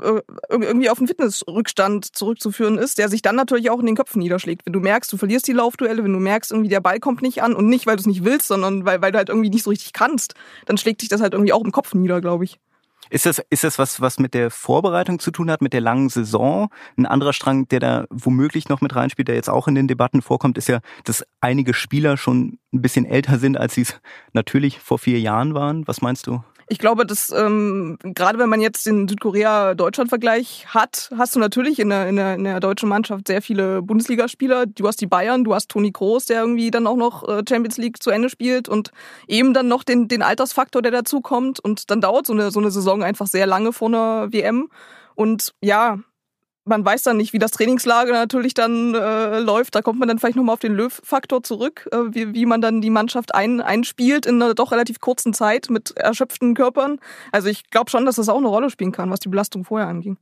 irgendwie 0.49 0.89
auf 0.89 0.99
einen 0.99 1.07
Fitnessrückstand 1.07 2.15
zurückzuführen 2.15 2.77
ist, 2.77 2.99
der 2.99 3.09
sich 3.09 3.23
dann 3.23 3.35
natürlich 3.35 3.71
auch 3.71 3.79
in 3.79 3.87
den 3.87 3.95
Köpfen 3.95 4.21
niederschlägt. 4.21 4.65
Wenn 4.65 4.73
du 4.73 4.79
merkst, 4.79 5.11
du 5.11 5.17
verlierst 5.17 5.47
die 5.47 5.53
Laufduelle, 5.53 6.03
wenn 6.03 6.13
du 6.13 6.19
merkst, 6.19 6.51
irgendwie 6.51 6.69
der 6.69 6.81
Ball 6.81 6.99
kommt 6.99 7.23
nicht 7.23 7.41
an 7.41 7.55
und 7.55 7.67
nicht, 7.67 7.87
weil 7.87 7.95
du 7.95 8.01
es 8.01 8.07
nicht 8.07 8.23
willst, 8.23 8.47
sondern 8.47 8.85
weil, 8.85 9.01
weil 9.01 9.11
du 9.11 9.17
halt 9.17 9.29
irgendwie 9.29 9.49
nicht 9.49 9.63
so 9.63 9.71
richtig 9.71 9.93
kannst, 9.93 10.35
dann 10.67 10.77
schlägt 10.77 11.01
sich 11.01 11.09
das 11.09 11.21
halt 11.21 11.33
irgendwie 11.33 11.53
auch 11.53 11.63
im 11.63 11.71
Kopf 11.71 11.95
nieder, 11.95 12.21
glaube 12.21 12.43
ich. 12.43 12.59
Ist 13.09 13.25
das, 13.25 13.41
ist 13.49 13.63
das 13.63 13.77
was, 13.79 14.01
was 14.01 14.19
mit 14.19 14.33
der 14.33 14.51
Vorbereitung 14.51 15.19
zu 15.19 15.31
tun 15.31 15.51
hat, 15.51 15.61
mit 15.61 15.73
der 15.73 15.81
langen 15.81 16.09
Saison? 16.09 16.69
Ein 16.97 17.05
anderer 17.05 17.33
Strang, 17.33 17.67
der 17.67 17.79
da 17.79 18.05
womöglich 18.09 18.69
noch 18.69 18.81
mit 18.81 18.95
reinspielt, 18.95 19.27
der 19.27 19.35
jetzt 19.35 19.49
auch 19.49 19.67
in 19.67 19.75
den 19.75 19.87
Debatten 19.87 20.21
vorkommt, 20.21 20.57
ist 20.57 20.67
ja, 20.67 20.79
dass 21.03 21.25
einige 21.41 21.73
Spieler 21.73 22.17
schon 22.17 22.59
ein 22.73 22.81
bisschen 22.81 23.05
älter 23.05 23.39
sind, 23.39 23.57
als 23.57 23.75
sie 23.75 23.81
es 23.81 23.99
natürlich 24.33 24.79
vor 24.79 24.99
vier 24.99 25.19
Jahren 25.19 25.53
waren. 25.53 25.87
Was 25.87 26.01
meinst 26.01 26.27
du? 26.27 26.43
Ich 26.67 26.79
glaube, 26.79 27.05
dass 27.05 27.31
ähm, 27.31 27.99
gerade 28.01 28.39
wenn 28.39 28.49
man 28.49 28.59
jetzt 28.59 28.87
den 28.87 29.07
Südkorea-Deutschland-Vergleich 29.07 30.65
hat, 30.73 31.11
hast 31.15 31.35
du 31.35 31.39
natürlich 31.39 31.77
in 31.77 31.89
der, 31.89 32.07
in, 32.07 32.15
der, 32.15 32.33
in 32.33 32.43
der 32.43 32.59
deutschen 32.59 32.89
Mannschaft 32.89 33.27
sehr 33.27 33.43
viele 33.43 33.83
Bundesligaspieler. 33.83 34.65
Du 34.65 34.87
hast 34.87 34.99
die 34.99 35.05
Bayern, 35.05 35.43
du 35.43 35.53
hast 35.53 35.69
Toni 35.69 35.91
Kroos, 35.91 36.25
der 36.25 36.41
irgendwie 36.41 36.71
dann 36.71 36.87
auch 36.87 36.95
noch 36.95 37.27
äh, 37.27 37.43
Champions 37.47 37.77
League 37.77 38.01
zu 38.01 38.09
Ende 38.09 38.29
spielt 38.29 38.67
und 38.67 38.91
eben 39.27 39.53
dann 39.53 39.67
noch 39.67 39.83
den, 39.83 40.07
den 40.07 40.23
Altersfaktor, 40.23 40.81
der 40.81 40.91
dazu 40.91 41.21
kommt. 41.21 41.59
Und 41.59 41.91
dann 41.91 42.01
dauert 42.01 42.25
so 42.25 42.33
eine, 42.33 42.49
so 42.49 42.59
eine 42.59 42.71
Saison 42.71 43.03
einfach 43.03 43.27
sehr 43.27 43.45
lange 43.45 43.71
vor 43.71 43.89
einer 43.89 44.33
WM. 44.33 44.69
Und 45.13 45.53
ja, 45.61 45.99
man 46.65 46.83
weiß 46.83 47.03
dann 47.03 47.17
nicht, 47.17 47.31
wie 47.31 47.39
das 47.39 47.51
Trainingslager 47.51 48.11
natürlich 48.11 48.53
dann 48.55 48.95
äh, 48.95 49.39
läuft. 49.39 49.75
Da 49.75 49.81
kommt 49.81 49.99
man 49.99 50.07
dann 50.07 50.19
vielleicht 50.19 50.35
nochmal 50.35 50.53
auf 50.53 50.59
den 50.59 50.73
Löw-Faktor 50.73 51.43
zurück, 51.43 51.87
äh, 51.91 51.97
wie, 52.09 52.33
wie 52.33 52.45
man 52.45 52.59
dann 52.59 52.81
die 52.81 52.89
Mannschaft 52.89 53.33
ein, 53.35 53.61
einspielt 53.61 54.25
in 54.25 54.41
einer 54.41 54.55
doch 54.55 54.71
relativ 54.71 54.99
kurzen 54.99 55.33
Zeit 55.33 55.69
mit 55.69 55.95
erschöpften 55.95 56.55
Körpern. 56.55 56.99
Also 57.31 57.47
ich 57.47 57.69
glaube 57.69 57.91
schon, 57.91 58.05
dass 58.05 58.15
das 58.15 58.29
auch 58.29 58.37
eine 58.37 58.47
Rolle 58.47 58.69
spielen 58.69 58.91
kann, 58.91 59.11
was 59.11 59.19
die 59.19 59.29
Belastung 59.29 59.63
vorher 59.63 59.87
anging. 59.87 60.17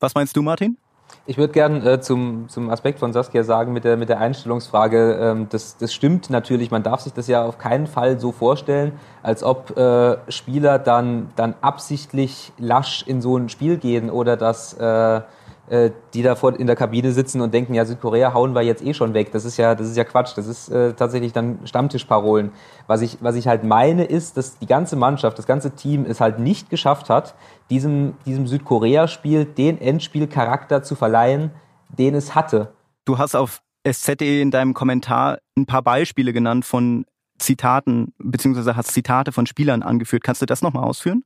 Was 0.00 0.14
meinst 0.14 0.36
du, 0.36 0.42
Martin? 0.42 0.78
Ich 1.26 1.36
würde 1.36 1.52
gerne 1.52 1.92
äh, 1.92 2.00
zum, 2.00 2.48
zum 2.48 2.70
Aspekt 2.70 2.98
von 2.98 3.12
Saskia 3.12 3.44
sagen, 3.44 3.74
mit 3.74 3.84
der, 3.84 3.98
mit 3.98 4.08
der 4.08 4.20
Einstellungsfrage, 4.20 5.18
ähm, 5.20 5.46
das, 5.50 5.76
das 5.76 5.92
stimmt 5.92 6.30
natürlich, 6.30 6.70
man 6.70 6.82
darf 6.82 7.00
sich 7.00 7.12
das 7.12 7.28
ja 7.28 7.44
auf 7.44 7.58
keinen 7.58 7.86
Fall 7.86 8.18
so 8.18 8.32
vorstellen, 8.32 8.92
als 9.22 9.42
ob 9.42 9.76
äh, 9.76 10.16
Spieler 10.30 10.78
dann, 10.78 11.28
dann 11.36 11.54
absichtlich 11.60 12.52
lasch 12.58 13.04
in 13.06 13.20
so 13.20 13.36
ein 13.36 13.50
Spiel 13.50 13.76
gehen 13.76 14.10
oder 14.10 14.36
dass 14.36 14.72
äh, 14.74 15.20
äh, 15.68 15.90
die 16.12 16.22
da 16.22 16.34
vor 16.34 16.58
in 16.58 16.66
der 16.66 16.76
Kabine 16.76 17.12
sitzen 17.12 17.40
und 17.40 17.54
denken, 17.54 17.74
ja, 17.74 17.84
Südkorea 17.84 18.34
hauen 18.34 18.54
wir 18.54 18.62
jetzt 18.62 18.84
eh 18.84 18.92
schon 18.94 19.14
weg. 19.14 19.32
Das 19.32 19.44
ist 19.44 19.56
ja, 19.56 19.74
das 19.74 19.88
ist 19.88 19.96
ja 19.96 20.04
Quatsch. 20.04 20.36
Das 20.36 20.46
ist 20.46 20.68
äh, 20.68 20.92
tatsächlich 20.92 21.32
dann 21.32 21.60
Stammtischparolen. 21.64 22.52
Was 22.86 23.00
ich, 23.00 23.18
was 23.20 23.34
ich 23.36 23.48
halt 23.48 23.64
meine, 23.64 24.04
ist, 24.04 24.36
dass 24.36 24.58
die 24.58 24.66
ganze 24.66 24.96
Mannschaft, 24.96 25.38
das 25.38 25.46
ganze 25.46 25.70
Team 25.70 26.04
es 26.06 26.20
halt 26.20 26.38
nicht 26.38 26.70
geschafft 26.70 27.08
hat, 27.08 27.34
diesem, 27.70 28.14
diesem 28.26 28.46
Südkorea-Spiel 28.46 29.46
den 29.46 29.80
Endspielcharakter 29.80 30.82
zu 30.82 30.94
verleihen, 30.94 31.50
den 31.88 32.14
es 32.14 32.34
hatte. 32.34 32.72
Du 33.04 33.18
hast 33.18 33.34
auf 33.34 33.60
SZE 33.90 34.40
in 34.40 34.50
deinem 34.50 34.74
Kommentar 34.74 35.38
ein 35.56 35.66
paar 35.66 35.82
Beispiele 35.82 36.32
genannt 36.32 36.64
von 36.64 37.06
Zitaten, 37.38 38.14
beziehungsweise 38.18 38.76
hast 38.76 38.92
Zitate 38.92 39.32
von 39.32 39.46
Spielern 39.46 39.82
angeführt. 39.82 40.24
Kannst 40.24 40.42
du 40.42 40.46
das 40.46 40.62
nochmal 40.62 40.84
ausführen? 40.84 41.24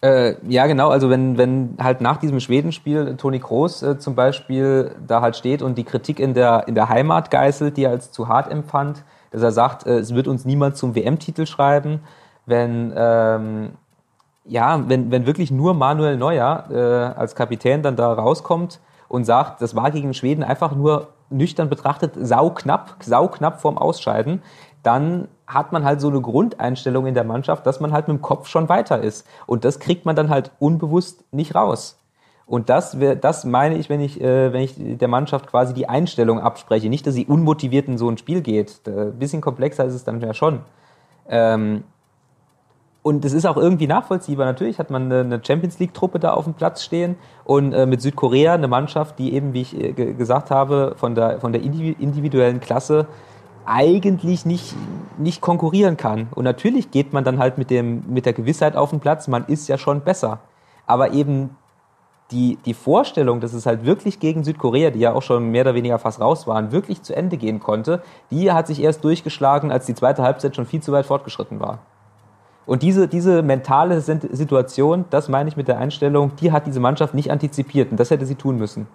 Äh, 0.00 0.36
ja, 0.48 0.66
genau. 0.66 0.90
Also 0.90 1.10
wenn, 1.10 1.38
wenn 1.38 1.76
halt 1.82 2.00
nach 2.00 2.18
diesem 2.18 2.38
Schwedenspiel 2.38 3.16
Toni 3.16 3.40
Kroos 3.40 3.82
äh, 3.82 3.98
zum 3.98 4.14
Beispiel 4.14 4.94
da 5.04 5.20
halt 5.20 5.36
steht 5.36 5.60
und 5.60 5.76
die 5.76 5.84
Kritik 5.84 6.20
in 6.20 6.34
der, 6.34 6.68
in 6.68 6.76
der 6.76 6.88
Heimat 6.88 7.30
geißelt, 7.32 7.76
die 7.76 7.84
er 7.84 7.90
als 7.90 8.12
zu 8.12 8.28
hart 8.28 8.50
empfand, 8.50 9.02
dass 9.32 9.42
er 9.42 9.50
sagt, 9.50 9.86
äh, 9.86 9.98
es 9.98 10.14
wird 10.14 10.28
uns 10.28 10.44
niemand 10.44 10.76
zum 10.76 10.94
WM-Titel 10.94 11.46
schreiben, 11.46 12.00
wenn, 12.46 12.92
ähm, 12.96 13.70
ja, 14.44 14.88
wenn, 14.88 15.10
wenn 15.10 15.26
wirklich 15.26 15.50
nur 15.50 15.74
Manuel 15.74 16.16
Neuer 16.16 16.64
äh, 16.70 17.18
als 17.18 17.34
Kapitän 17.34 17.82
dann 17.82 17.96
da 17.96 18.12
rauskommt 18.12 18.78
und 19.08 19.24
sagt, 19.24 19.60
das 19.60 19.74
war 19.74 19.90
gegen 19.90 20.14
Schweden 20.14 20.44
einfach 20.44 20.76
nur 20.76 21.08
nüchtern 21.30 21.68
betrachtet 21.68 22.12
sauknapp, 22.14 22.96
sauknapp 23.00 23.60
vorm 23.60 23.76
Ausscheiden, 23.78 24.42
dann 24.82 25.28
hat 25.46 25.72
man 25.72 25.84
halt 25.84 26.00
so 26.00 26.08
eine 26.08 26.20
Grundeinstellung 26.20 27.06
in 27.06 27.14
der 27.14 27.24
Mannschaft, 27.24 27.66
dass 27.66 27.80
man 27.80 27.92
halt 27.92 28.08
mit 28.08 28.18
dem 28.18 28.22
Kopf 28.22 28.48
schon 28.48 28.68
weiter 28.68 29.00
ist. 29.00 29.26
Und 29.46 29.64
das 29.64 29.78
kriegt 29.78 30.04
man 30.04 30.14
dann 30.14 30.28
halt 30.28 30.50
unbewusst 30.58 31.24
nicht 31.32 31.54
raus. 31.54 31.98
Und 32.46 32.70
das, 32.70 32.96
das 33.20 33.44
meine 33.44 33.76
ich, 33.76 33.90
wenn 33.90 34.00
ich, 34.00 34.20
äh, 34.20 34.52
wenn 34.52 34.62
ich 34.62 34.74
der 34.76 35.08
Mannschaft 35.08 35.46
quasi 35.48 35.74
die 35.74 35.88
Einstellung 35.88 36.40
abspreche. 36.40 36.88
Nicht, 36.88 37.06
dass 37.06 37.14
sie 37.14 37.26
unmotiviert 37.26 37.88
in 37.88 37.98
so 37.98 38.08
ein 38.08 38.16
Spiel 38.16 38.40
geht. 38.40 38.80
Ein 38.86 39.18
bisschen 39.18 39.42
komplexer 39.42 39.84
ist 39.84 39.94
es 39.94 40.04
dann 40.04 40.20
ja 40.20 40.32
schon. 40.32 40.60
Ähm, 41.28 41.84
und 43.02 43.24
es 43.24 43.32
ist 43.32 43.46
auch 43.46 43.56
irgendwie 43.56 43.86
nachvollziehbar. 43.86 44.46
Natürlich 44.46 44.78
hat 44.78 44.90
man 44.90 45.12
eine 45.12 45.40
Champions 45.42 45.78
League-Truppe 45.78 46.18
da 46.18 46.32
auf 46.32 46.44
dem 46.44 46.54
Platz 46.54 46.82
stehen 46.82 47.16
und 47.44 47.72
äh, 47.72 47.86
mit 47.86 48.02
Südkorea 48.02 48.54
eine 48.54 48.68
Mannschaft, 48.68 49.18
die 49.18 49.34
eben, 49.34 49.52
wie 49.52 49.62
ich 49.62 49.78
äh, 49.78 49.92
gesagt 49.92 50.50
habe, 50.50 50.94
von 50.96 51.14
der, 51.14 51.40
von 51.40 51.52
der 51.52 51.62
individuellen 51.62 52.60
Klasse 52.60 53.06
eigentlich 53.68 54.46
nicht, 54.46 54.74
nicht 55.18 55.40
konkurrieren 55.40 55.96
kann. 55.96 56.28
Und 56.34 56.44
natürlich 56.44 56.90
geht 56.90 57.12
man 57.12 57.24
dann 57.24 57.38
halt 57.38 57.58
mit, 57.58 57.70
dem, 57.70 58.02
mit 58.08 58.26
der 58.26 58.32
Gewissheit 58.32 58.76
auf 58.76 58.90
den 58.90 59.00
Platz, 59.00 59.28
man 59.28 59.44
ist 59.46 59.68
ja 59.68 59.78
schon 59.78 60.00
besser. 60.00 60.40
Aber 60.86 61.12
eben 61.12 61.50
die, 62.30 62.58
die 62.64 62.74
Vorstellung, 62.74 63.40
dass 63.40 63.52
es 63.52 63.66
halt 63.66 63.84
wirklich 63.84 64.20
gegen 64.20 64.44
Südkorea, 64.44 64.90
die 64.90 65.00
ja 65.00 65.12
auch 65.12 65.22
schon 65.22 65.50
mehr 65.50 65.62
oder 65.62 65.74
weniger 65.74 65.98
fast 65.98 66.20
raus 66.20 66.46
waren, 66.46 66.72
wirklich 66.72 67.02
zu 67.02 67.14
Ende 67.14 67.36
gehen 67.36 67.60
konnte, 67.60 68.02
die 68.30 68.52
hat 68.52 68.66
sich 68.66 68.82
erst 68.82 69.04
durchgeschlagen, 69.04 69.70
als 69.70 69.86
die 69.86 69.94
zweite 69.94 70.22
Halbzeit 70.22 70.54
schon 70.54 70.66
viel 70.66 70.82
zu 70.82 70.92
weit 70.92 71.06
fortgeschritten 71.06 71.60
war. 71.60 71.78
Und 72.66 72.82
diese, 72.82 73.08
diese 73.08 73.42
mentale 73.42 74.00
Situation, 74.02 75.06
das 75.08 75.30
meine 75.30 75.48
ich 75.48 75.56
mit 75.56 75.68
der 75.68 75.78
Einstellung, 75.78 76.32
die 76.36 76.52
hat 76.52 76.66
diese 76.66 76.80
Mannschaft 76.80 77.14
nicht 77.14 77.30
antizipiert 77.30 77.90
und 77.90 77.98
das 77.98 78.10
hätte 78.10 78.26
sie 78.26 78.34
tun 78.34 78.58
müssen. 78.58 78.86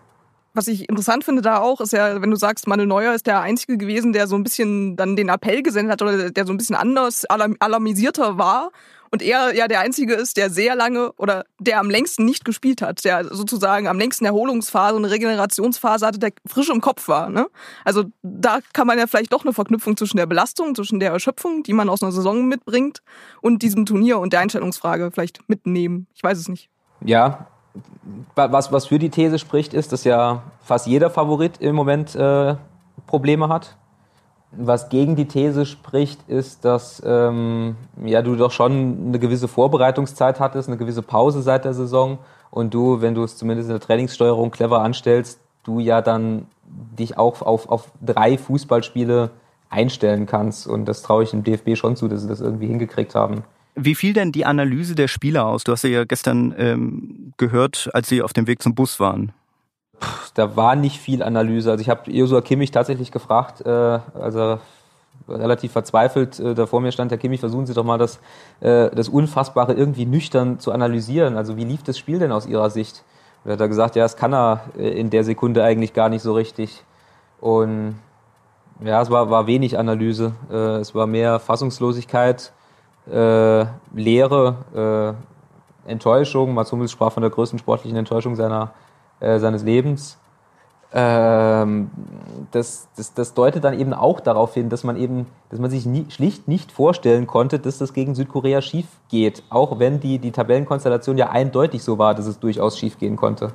Was 0.53 0.67
ich 0.67 0.87
interessant 0.87 1.23
finde 1.23 1.41
da 1.41 1.59
auch, 1.59 1.81
ist 1.81 1.93
ja, 1.93 2.21
wenn 2.21 2.29
du 2.29 2.37
sagst, 2.37 2.67
Manuel 2.67 2.87
Neuer 2.87 3.13
ist 3.13 3.25
der 3.25 3.41
Einzige 3.41 3.77
gewesen, 3.77 4.13
der 4.13 4.27
so 4.27 4.35
ein 4.35 4.43
bisschen 4.43 4.95
dann 4.95 5.15
den 5.15 5.29
Appell 5.29 5.63
gesendet 5.63 5.93
hat 5.93 6.01
oder 6.01 6.29
der 6.29 6.45
so 6.45 6.53
ein 6.53 6.57
bisschen 6.57 6.75
anders 6.75 7.25
alarmisierter 7.25 8.37
war 8.37 8.71
und 9.13 9.21
er 9.21 9.53
ja 9.53 9.67
der 9.67 9.79
Einzige 9.79 10.15
ist, 10.15 10.37
der 10.37 10.49
sehr 10.49 10.75
lange 10.75 11.11
oder 11.13 11.45
der 11.59 11.79
am 11.79 11.91
längsten 11.91 12.25
nicht 12.25 12.45
gespielt 12.45 12.81
hat, 12.81 13.05
der 13.05 13.25
sozusagen 13.25 13.87
am 13.87 13.99
längsten 13.99 14.25
Erholungsphase 14.25 14.95
und 14.95 15.05
Regenerationsphase 15.05 16.07
hatte, 16.07 16.17
der 16.17 16.31
frisch 16.47 16.69
im 16.69 16.81
Kopf 16.81 17.07
war. 17.07 17.29
Ne? 17.29 17.45
Also 17.85 18.05
da 18.23 18.57
kann 18.73 18.87
man 18.87 18.97
ja 18.97 19.05
vielleicht 19.05 19.31
doch 19.31 19.43
eine 19.43 19.53
Verknüpfung 19.53 19.97
zwischen 19.97 20.17
der 20.17 20.25
Belastung, 20.25 20.73
zwischen 20.73 20.99
der 20.99 21.11
Erschöpfung, 21.11 21.61
die 21.61 21.73
man 21.73 21.89
aus 21.89 22.01
einer 22.01 22.11
Saison 22.11 22.47
mitbringt, 22.47 23.03
und 23.41 23.61
diesem 23.61 23.85
Turnier 23.85 24.17
und 24.17 24.33
der 24.33 24.39
Einstellungsfrage 24.39 25.11
vielleicht 25.11 25.47
mitnehmen. 25.47 26.07
Ich 26.15 26.23
weiß 26.23 26.39
es 26.39 26.49
nicht. 26.49 26.71
Ja, 27.05 27.45
was, 28.35 28.71
was 28.71 28.87
für 28.87 28.99
die 28.99 29.09
These 29.09 29.39
spricht, 29.39 29.73
ist, 29.73 29.91
dass 29.91 30.03
ja 30.03 30.43
fast 30.61 30.87
jeder 30.87 31.09
Favorit 31.09 31.59
im 31.59 31.75
Moment 31.75 32.15
äh, 32.15 32.55
Probleme 33.07 33.49
hat 33.49 33.75
was 34.55 34.89
gegen 34.89 35.15
die 35.15 35.25
These 35.25 35.65
spricht, 35.65 36.19
ist, 36.27 36.65
dass 36.65 37.01
ähm, 37.05 37.75
ja, 38.03 38.21
du 38.21 38.35
doch 38.35 38.51
schon 38.51 39.07
eine 39.07 39.19
gewisse 39.19 39.47
Vorbereitungszeit 39.47 40.39
hattest, 40.39 40.69
eine 40.69 40.77
gewisse 40.77 41.01
Pause 41.01 41.41
seit 41.41 41.65
der 41.65 41.73
Saison 41.73 42.19
und 42.51 42.73
du, 42.73 43.01
wenn 43.01 43.15
du 43.15 43.23
es 43.23 43.37
zumindest 43.37 43.69
in 43.69 43.73
der 43.73 43.81
Trainingssteuerung 43.81 44.51
clever 44.51 44.81
anstellst, 44.81 45.39
du 45.63 45.79
ja 45.79 46.01
dann 46.01 46.45
dich 46.65 47.17
auch 47.17 47.41
auf, 47.41 47.69
auf 47.69 47.91
drei 48.01 48.37
Fußballspiele 48.37 49.31
einstellen 49.69 50.25
kannst. 50.25 50.67
Und 50.67 50.85
das 50.85 51.01
traue 51.01 51.23
ich 51.23 51.31
dem 51.31 51.43
DFB 51.43 51.75
schon 51.75 51.95
zu, 51.95 52.07
dass 52.07 52.21
sie 52.21 52.27
das 52.27 52.41
irgendwie 52.41 52.67
hingekriegt 52.67 53.15
haben. 53.15 53.43
Wie 53.75 53.95
fiel 53.95 54.13
denn 54.13 54.31
die 54.31 54.45
Analyse 54.45 54.93
der 54.93 55.07
Spieler 55.07 55.47
aus? 55.47 55.63
Du 55.63 55.71
hast 55.71 55.83
ja 55.83 56.03
gestern 56.03 56.53
ähm, 56.57 57.22
gehört, 57.47 57.89
als 57.93 58.09
sie 58.09 58.21
auf 58.21 58.33
dem 58.33 58.47
Weg 58.47 58.61
zum 58.61 58.75
Bus 58.75 58.99
waren 58.99 59.33
da 60.33 60.55
war 60.55 60.75
nicht 60.75 60.99
viel 60.99 61.23
Analyse. 61.23 61.71
Also 61.71 61.81
ich 61.81 61.89
habe 61.89 62.11
Josua 62.11 62.41
Kimmich 62.41 62.71
tatsächlich 62.71 63.11
gefragt, 63.11 63.65
äh, 63.65 63.69
also 63.69 64.59
relativ 65.27 65.71
verzweifelt 65.71 66.39
äh, 66.39 66.53
da 66.53 66.65
vor 66.65 66.81
mir 66.81 66.91
stand, 66.91 67.11
Herr 67.11 67.17
Kimmich, 67.17 67.39
versuchen 67.39 67.65
Sie 67.65 67.73
doch 67.73 67.83
mal 67.83 67.97
das, 67.97 68.19
äh, 68.59 68.89
das 68.89 69.09
Unfassbare 69.09 69.73
irgendwie 69.73 70.05
nüchtern 70.05 70.59
zu 70.59 70.71
analysieren. 70.71 71.37
Also 71.37 71.55
wie 71.55 71.63
lief 71.63 71.83
das 71.83 71.97
Spiel 71.97 72.19
denn 72.19 72.31
aus 72.31 72.45
Ihrer 72.45 72.69
Sicht? 72.69 73.03
Und 73.43 73.51
er 73.51 73.53
hat 73.53 73.61
er 73.61 73.67
gesagt, 73.67 73.95
ja, 73.95 74.03
das 74.03 74.17
kann 74.17 74.33
er 74.33 74.61
äh, 74.77 74.89
in 74.89 75.09
der 75.09 75.23
Sekunde 75.23 75.63
eigentlich 75.63 75.93
gar 75.93 76.09
nicht 76.09 76.23
so 76.23 76.33
richtig. 76.33 76.83
Und 77.39 77.95
ja, 78.83 79.01
es 79.01 79.09
war, 79.09 79.29
war 79.29 79.47
wenig 79.47 79.77
Analyse. 79.77 80.33
Äh, 80.51 80.77
es 80.79 80.95
war 80.95 81.07
mehr 81.07 81.39
Fassungslosigkeit, 81.39 82.51
äh, 83.11 83.65
Leere, 83.93 85.15
äh, 85.19 85.32
Enttäuschung. 85.85 86.53
Mats 86.53 86.71
Hummels 86.71 86.91
sprach 86.91 87.11
von 87.11 87.21
der 87.21 87.29
größten 87.29 87.59
sportlichen 87.59 87.97
Enttäuschung 87.97 88.35
seiner 88.35 88.73
äh, 89.23 89.39
seines 89.39 89.63
Lebens. 89.63 90.17
Ähm, 90.95 91.89
das, 92.51 92.89
das, 92.95 93.13
das 93.13 93.33
deutet 93.33 93.63
dann 93.63 93.79
eben 93.79 93.93
auch 93.93 94.19
darauf 94.19 94.53
hin, 94.53 94.69
dass 94.69 94.83
man 94.83 94.95
eben, 94.95 95.25
dass 95.49 95.59
man 95.59 95.71
sich 95.71 95.85
nie, 95.85 96.05
schlicht 96.09 96.47
nicht 96.47 96.71
vorstellen 96.71 97.25
konnte, 97.25 97.57
dass 97.57 97.77
das 97.77 97.93
gegen 97.93 98.13
Südkorea 98.13 98.61
schief 98.61 98.85
geht, 99.09 99.41
auch 99.49 99.79
wenn 99.79 99.99
die, 99.99 100.19
die 100.19 100.31
Tabellenkonstellation 100.31 101.17
ja 101.17 101.29
eindeutig 101.29 101.83
so 101.83 101.97
war, 101.97 102.13
dass 102.13 102.27
es 102.27 102.39
durchaus 102.39 102.77
schief 102.77 102.99
gehen 102.99 103.15
konnte. 103.15 103.53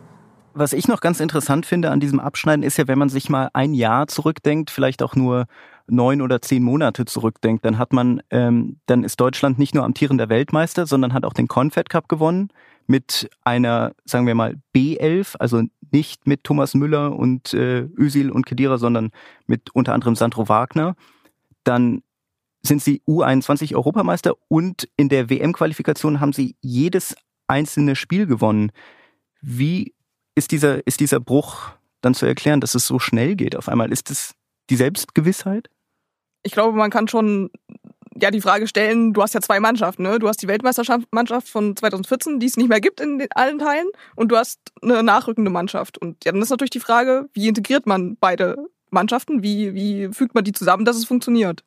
Was 0.55 0.73
ich 0.73 0.89
noch 0.89 1.01
ganz 1.01 1.21
interessant 1.21 1.67
finde 1.67 1.91
an 1.91 2.01
diesem 2.01 2.19
Abschneiden 2.19 2.65
ist 2.65 2.79
ja, 2.79 2.89
wenn 2.89 2.99
man 2.99 3.11
sich 3.11 3.29
mal 3.29 3.51
ein 3.53 3.75
Jahr 3.75 4.09
zurückdenkt, 4.09 4.71
vielleicht 4.71 5.03
auch 5.03 5.15
nur 5.15 5.45
neun 5.89 6.23
oder 6.23 6.41
zehn 6.43 6.63
Monate 6.63 7.05
zurückdenkt, 7.05 7.65
dann 7.65 7.79
hat 7.79 7.93
man, 7.93 8.23
ähm, 8.31 8.81
dann 8.87 9.05
ist 9.05 9.21
Deutschland 9.21 9.59
nicht 9.59 9.75
nur 9.75 9.85
amtierender 9.85 10.29
Weltmeister, 10.29 10.87
sondern 10.87 11.13
hat 11.13 11.25
auch 11.25 11.33
den 11.33 11.49
Confed 11.49 11.89
Cup 11.89 12.09
gewonnen 12.09 12.51
mit 12.87 13.29
einer, 13.45 13.93
sagen 14.05 14.27
wir 14.27 14.35
mal, 14.35 14.57
B11, 14.75 15.37
also 15.39 15.63
nicht 15.91 16.27
mit 16.27 16.45
Thomas 16.45 16.75
Müller 16.75 17.15
und 17.17 17.53
äh, 17.55 17.89
Özil 17.97 18.31
und 18.31 18.47
Kedira, 18.47 18.79
sondern 18.79 19.11
mit 19.47 19.75
unter 19.75 19.95
anderem 19.95 20.17
Sandro 20.17 20.49
Wagner. 20.49 20.97
Dann 21.65 22.03
sind 22.63 22.83
sie 22.83 23.03
U21 23.07 23.75
Europameister 23.75 24.35
und 24.49 24.89
in 24.97 25.09
der 25.09 25.31
WM-Qualifikation 25.31 26.21
haben 26.21 26.33
sie 26.33 26.57
jedes 26.61 27.15
einzelne 27.47 27.95
Spiel 27.95 28.27
gewonnen. 28.27 28.73
Wie 29.41 29.95
ist 30.35 30.51
dieser, 30.51 30.87
ist 30.87 31.01
dieser 31.01 31.21
Bruch 31.21 31.71
dann 32.01 32.15
zu 32.15 32.27
erklären, 32.27 32.61
dass 32.61 32.75
es 32.75 32.87
so 32.87 32.99
schnell 32.99 33.37
geht 33.37 33.57
auf 33.57 33.69
einmal? 33.69 33.93
Ist 33.93 34.11
es 34.11 34.35
die 34.71 34.77
Selbstgewissheit? 34.77 35.69
Ich 36.43 36.53
glaube, 36.53 36.77
man 36.77 36.91
kann 36.91 37.09
schon 37.09 37.51
ja 38.21 38.31
die 38.31 38.41
Frage 38.41 38.67
stellen, 38.67 39.13
du 39.13 39.23
hast 39.23 39.35
ja 39.35 39.41
zwei 39.41 39.61
Mannschaften, 39.61 40.03
ne? 40.03 40.19
Du 40.19 40.29
hast 40.29 40.43
die 40.43 40.49
Weltmeisterschaftsmannschaft 40.49 41.49
von 41.49 41.77
2014, 41.77 42.41
die 42.41 42.47
es 42.47 42.57
nicht 42.57 42.69
mehr 42.69 42.81
gibt 42.81 43.01
in 43.01 43.27
allen 43.35 43.59
Teilen, 43.59 43.89
und 44.17 44.31
du 44.33 44.37
hast 44.37 44.61
eine 44.83 45.03
nachrückende 45.03 45.51
Mannschaft. 45.51 45.99
Und 45.99 46.25
ja, 46.25 46.33
dann 46.33 46.43
ist 46.43 46.51
natürlich 46.51 46.71
die 46.71 46.81
Frage, 46.81 47.29
wie 47.33 47.49
integriert 47.49 47.87
man 47.87 48.17
beide 48.19 48.57
Mannschaften? 48.91 49.43
Wie, 49.43 49.75
wie 49.75 50.09
fügt 50.13 50.35
man 50.35 50.45
die 50.45 50.53
zusammen, 50.53 50.85
dass 50.85 50.97
es 50.97 51.05
funktioniert? 51.05 51.65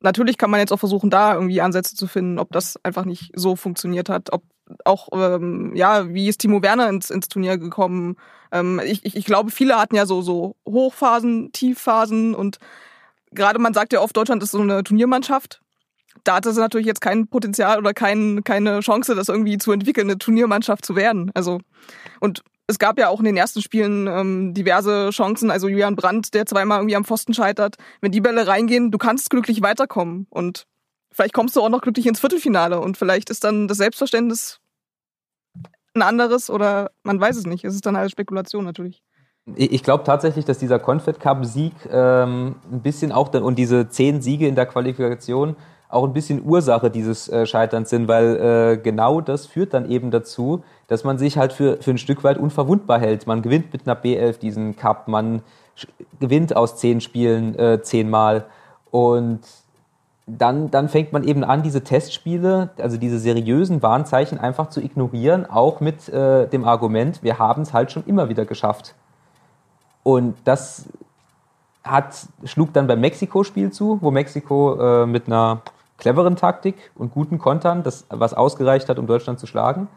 Natürlich 0.00 0.38
kann 0.38 0.50
man 0.50 0.60
jetzt 0.60 0.72
auch 0.72 0.78
versuchen, 0.78 1.10
da 1.10 1.34
irgendwie 1.34 1.60
Ansätze 1.60 1.94
zu 1.94 2.06
finden, 2.06 2.38
ob 2.38 2.52
das 2.52 2.82
einfach 2.82 3.04
nicht 3.04 3.32
so 3.34 3.54
funktioniert 3.54 4.08
hat, 4.08 4.32
ob 4.32 4.42
auch, 4.84 5.08
ähm, 5.12 5.74
ja, 5.74 6.12
wie 6.14 6.28
ist 6.28 6.38
Timo 6.38 6.62
Werner 6.62 6.88
ins, 6.88 7.10
ins 7.10 7.28
Turnier 7.28 7.58
gekommen? 7.58 8.16
Ähm, 8.52 8.80
ich, 8.84 9.04
ich, 9.04 9.16
ich 9.16 9.24
glaube, 9.24 9.50
viele 9.50 9.78
hatten 9.78 9.96
ja 9.96 10.06
so, 10.06 10.22
so 10.22 10.56
Hochphasen, 10.66 11.52
Tiefphasen 11.52 12.34
und 12.34 12.58
gerade 13.32 13.58
man 13.58 13.74
sagt 13.74 13.92
ja 13.92 14.00
oft, 14.00 14.16
Deutschland 14.16 14.42
ist 14.42 14.52
so 14.52 14.60
eine 14.60 14.82
Turniermannschaft. 14.82 15.60
Da 16.24 16.36
hat 16.36 16.46
es 16.46 16.56
natürlich 16.56 16.86
jetzt 16.86 17.00
kein 17.00 17.28
Potenzial 17.28 17.78
oder 17.78 17.94
kein, 17.94 18.42
keine 18.44 18.80
Chance, 18.80 19.14
das 19.14 19.28
irgendwie 19.28 19.58
zu 19.58 19.72
entwickeln, 19.72 20.08
eine 20.08 20.18
Turniermannschaft 20.18 20.84
zu 20.84 20.96
werden. 20.96 21.30
Also, 21.34 21.60
und 22.20 22.42
es 22.66 22.78
gab 22.78 22.98
ja 22.98 23.08
auch 23.08 23.18
in 23.18 23.24
den 23.24 23.36
ersten 23.36 23.62
Spielen 23.62 24.06
ähm, 24.06 24.54
diverse 24.54 25.10
Chancen. 25.10 25.50
Also 25.50 25.68
Julian 25.68 25.96
Brandt, 25.96 26.34
der 26.34 26.46
zweimal 26.46 26.78
irgendwie 26.78 26.96
am 26.96 27.04
Pfosten 27.04 27.34
scheitert. 27.34 27.76
Wenn 28.00 28.12
die 28.12 28.20
Bälle 28.20 28.46
reingehen, 28.46 28.90
du 28.90 28.98
kannst 28.98 29.30
glücklich 29.30 29.60
weiterkommen. 29.62 30.26
Und 30.30 30.66
vielleicht 31.10 31.34
kommst 31.34 31.56
du 31.56 31.62
auch 31.62 31.68
noch 31.68 31.80
glücklich 31.80 32.06
ins 32.06 32.20
Viertelfinale. 32.20 32.80
Und 32.80 32.96
vielleicht 32.96 33.30
ist 33.30 33.44
dann 33.44 33.66
das 33.66 33.78
Selbstverständnis 33.78 34.60
ein 35.94 36.02
anderes 36.02 36.48
oder 36.50 36.92
man 37.02 37.20
weiß 37.20 37.36
es 37.36 37.46
nicht. 37.46 37.64
Es 37.64 37.74
ist 37.74 37.86
dann 37.86 37.96
halt 37.96 38.12
Spekulation 38.12 38.64
natürlich. 38.64 39.02
Ich 39.56 39.82
glaube 39.82 40.04
tatsächlich, 40.04 40.44
dass 40.44 40.58
dieser 40.58 40.78
Confed 40.78 41.20
Cup-Sieg 41.20 41.72
ähm, 41.90 42.56
ein 42.70 42.80
bisschen 42.80 43.12
auch 43.12 43.28
dann 43.28 43.42
und 43.42 43.58
diese 43.58 43.88
zehn 43.88 44.20
Siege 44.22 44.46
in 44.46 44.54
der 44.54 44.66
Qualifikation 44.66 45.56
auch 45.88 46.04
ein 46.04 46.12
bisschen 46.12 46.42
Ursache 46.44 46.90
dieses 46.90 47.28
äh, 47.28 47.46
Scheiterns 47.46 47.90
sind, 47.90 48.06
weil 48.06 48.36
äh, 48.36 48.76
genau 48.76 49.20
das 49.20 49.46
führt 49.46 49.74
dann 49.74 49.90
eben 49.90 50.10
dazu, 50.10 50.62
dass 50.86 51.04
man 51.04 51.18
sich 51.18 51.36
halt 51.36 51.52
für, 51.52 51.78
für 51.78 51.90
ein 51.90 51.98
Stück 51.98 52.22
weit 52.22 52.38
unverwundbar 52.38 53.00
hält. 53.00 53.26
Man 53.26 53.42
gewinnt 53.42 53.72
mit 53.72 53.86
einer 53.86 54.00
B11 54.00 54.38
diesen 54.38 54.76
Cup, 54.76 55.08
man 55.08 55.42
gewinnt 56.20 56.54
aus 56.54 56.76
zehn 56.76 57.00
Spielen 57.00 57.58
äh, 57.58 57.82
zehnmal 57.82 58.44
und 58.90 59.40
dann, 60.38 60.70
dann 60.70 60.88
fängt 60.88 61.12
man 61.12 61.24
eben 61.24 61.42
an, 61.42 61.62
diese 61.62 61.82
Testspiele, 61.82 62.70
also 62.78 62.96
diese 62.96 63.18
seriösen 63.18 63.82
Warnzeichen 63.82 64.38
einfach 64.38 64.68
zu 64.68 64.80
ignorieren, 64.80 65.46
auch 65.46 65.80
mit 65.80 66.08
äh, 66.08 66.46
dem 66.46 66.64
Argument, 66.64 67.22
wir 67.22 67.38
haben 67.38 67.62
es 67.62 67.72
halt 67.72 67.90
schon 67.90 68.04
immer 68.06 68.28
wieder 68.28 68.44
geschafft. 68.44 68.94
Und 70.02 70.36
das 70.44 70.88
hat, 71.84 72.26
schlug 72.44 72.72
dann 72.72 72.86
beim 72.86 73.00
Mexiko-Spiel 73.00 73.70
zu, 73.70 73.98
wo 74.00 74.10
Mexiko 74.10 75.02
äh, 75.02 75.06
mit 75.06 75.26
einer 75.26 75.62
cleveren 75.98 76.36
Taktik 76.36 76.76
und 76.94 77.12
guten 77.12 77.38
Kontern, 77.38 77.82
das 77.82 78.06
was 78.08 78.34
ausgereicht 78.34 78.88
hat, 78.88 78.98
um 78.98 79.06
Deutschland 79.06 79.38
zu 79.38 79.46
schlagen. 79.46 79.88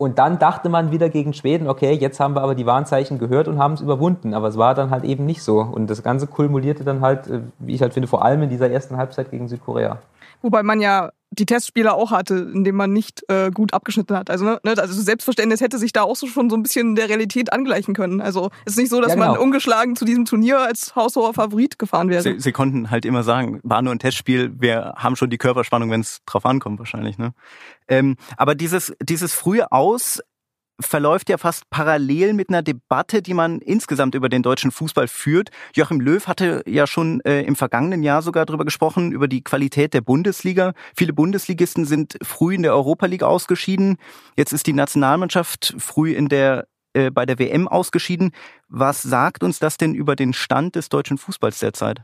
Und 0.00 0.18
dann 0.18 0.38
dachte 0.38 0.70
man 0.70 0.92
wieder 0.92 1.10
gegen 1.10 1.34
Schweden, 1.34 1.68
okay, 1.68 1.92
jetzt 1.92 2.20
haben 2.20 2.34
wir 2.34 2.42
aber 2.42 2.54
die 2.54 2.64
Warnzeichen 2.64 3.18
gehört 3.18 3.48
und 3.48 3.58
haben 3.58 3.74
es 3.74 3.82
überwunden. 3.82 4.32
Aber 4.32 4.48
es 4.48 4.56
war 4.56 4.74
dann 4.74 4.88
halt 4.88 5.04
eben 5.04 5.26
nicht 5.26 5.42
so. 5.42 5.60
Und 5.60 5.90
das 5.90 6.02
Ganze 6.02 6.26
kulmulierte 6.26 6.84
dann 6.84 7.02
halt, 7.02 7.26
äh, 7.26 7.40
wie 7.58 7.74
ich 7.74 7.82
halt 7.82 7.92
finde, 7.92 8.08
vor 8.08 8.24
allem 8.24 8.42
in 8.42 8.48
dieser 8.48 8.70
ersten 8.70 8.96
Halbzeit 8.96 9.30
gegen 9.30 9.46
Südkorea. 9.48 9.98
Wobei 10.40 10.62
man 10.62 10.80
ja 10.80 11.10
die 11.30 11.46
Testspiele 11.46 11.94
auch 11.94 12.10
hatte, 12.10 12.50
indem 12.52 12.74
man 12.74 12.92
nicht 12.92 13.22
äh, 13.28 13.50
gut 13.50 13.72
abgeschnitten 13.72 14.16
hat. 14.16 14.30
Also, 14.30 14.44
ne, 14.44 14.60
ne 14.64 14.74
also 14.76 15.00
Selbstverständnis 15.00 15.60
hätte 15.60 15.78
sich 15.78 15.92
da 15.92 16.02
auch 16.02 16.16
so 16.16 16.26
schon 16.26 16.50
so 16.50 16.56
ein 16.56 16.62
bisschen 16.62 16.96
der 16.96 17.08
Realität 17.08 17.52
angleichen 17.52 17.94
können. 17.94 18.20
Also 18.20 18.50
es 18.64 18.72
ist 18.72 18.78
nicht 18.78 18.90
so, 18.90 19.00
dass 19.00 19.10
ja, 19.10 19.14
genau. 19.14 19.32
man 19.32 19.38
ungeschlagen 19.38 19.94
zu 19.94 20.04
diesem 20.04 20.24
Turnier 20.24 20.58
als 20.58 20.96
haushoher 20.96 21.32
Favorit 21.32 21.78
gefahren 21.78 22.08
wäre. 22.08 22.22
Sie, 22.22 22.40
Sie, 22.40 22.52
konnten 22.52 22.90
halt 22.90 23.04
immer 23.04 23.22
sagen, 23.22 23.60
war 23.62 23.80
nur 23.80 23.94
ein 23.94 24.00
Testspiel, 24.00 24.52
wir 24.58 24.94
haben 24.96 25.14
schon 25.14 25.30
die 25.30 25.38
Körperspannung, 25.38 25.90
wenn 25.90 26.00
es 26.00 26.20
drauf 26.26 26.44
ankommt 26.44 26.80
wahrscheinlich. 26.80 27.16
Ne? 27.16 27.32
Ähm, 27.86 28.16
aber 28.36 28.56
dieses, 28.56 28.92
dieses 29.00 29.32
frühe 29.32 29.70
Aus 29.70 30.20
verläuft 30.80 31.28
ja 31.28 31.38
fast 31.38 31.68
parallel 31.70 32.32
mit 32.32 32.48
einer 32.48 32.62
Debatte, 32.62 33.22
die 33.22 33.34
man 33.34 33.60
insgesamt 33.60 34.14
über 34.14 34.28
den 34.28 34.42
deutschen 34.42 34.70
Fußball 34.70 35.08
führt. 35.08 35.50
Joachim 35.74 36.00
Löw 36.00 36.26
hatte 36.26 36.62
ja 36.66 36.86
schon 36.86 37.20
äh, 37.20 37.42
im 37.42 37.56
vergangenen 37.56 38.02
Jahr 38.02 38.22
sogar 38.22 38.46
darüber 38.46 38.64
gesprochen, 38.64 39.12
über 39.12 39.28
die 39.28 39.42
Qualität 39.42 39.94
der 39.94 40.00
Bundesliga. 40.00 40.72
Viele 40.96 41.12
Bundesligisten 41.12 41.84
sind 41.84 42.18
früh 42.22 42.54
in 42.54 42.62
der 42.62 42.74
Europa 42.74 43.06
League 43.06 43.22
ausgeschieden. 43.22 43.96
Jetzt 44.36 44.52
ist 44.52 44.66
die 44.66 44.72
Nationalmannschaft 44.72 45.74
früh 45.78 46.12
in 46.12 46.28
der 46.28 46.66
äh, 46.92 47.10
bei 47.10 47.24
der 47.24 47.38
WM 47.38 47.68
ausgeschieden. 47.68 48.32
Was 48.68 49.02
sagt 49.02 49.44
uns 49.44 49.60
das 49.60 49.76
denn 49.76 49.94
über 49.94 50.16
den 50.16 50.32
Stand 50.32 50.74
des 50.74 50.88
deutschen 50.88 51.18
Fußballs 51.18 51.60
derzeit? 51.60 52.02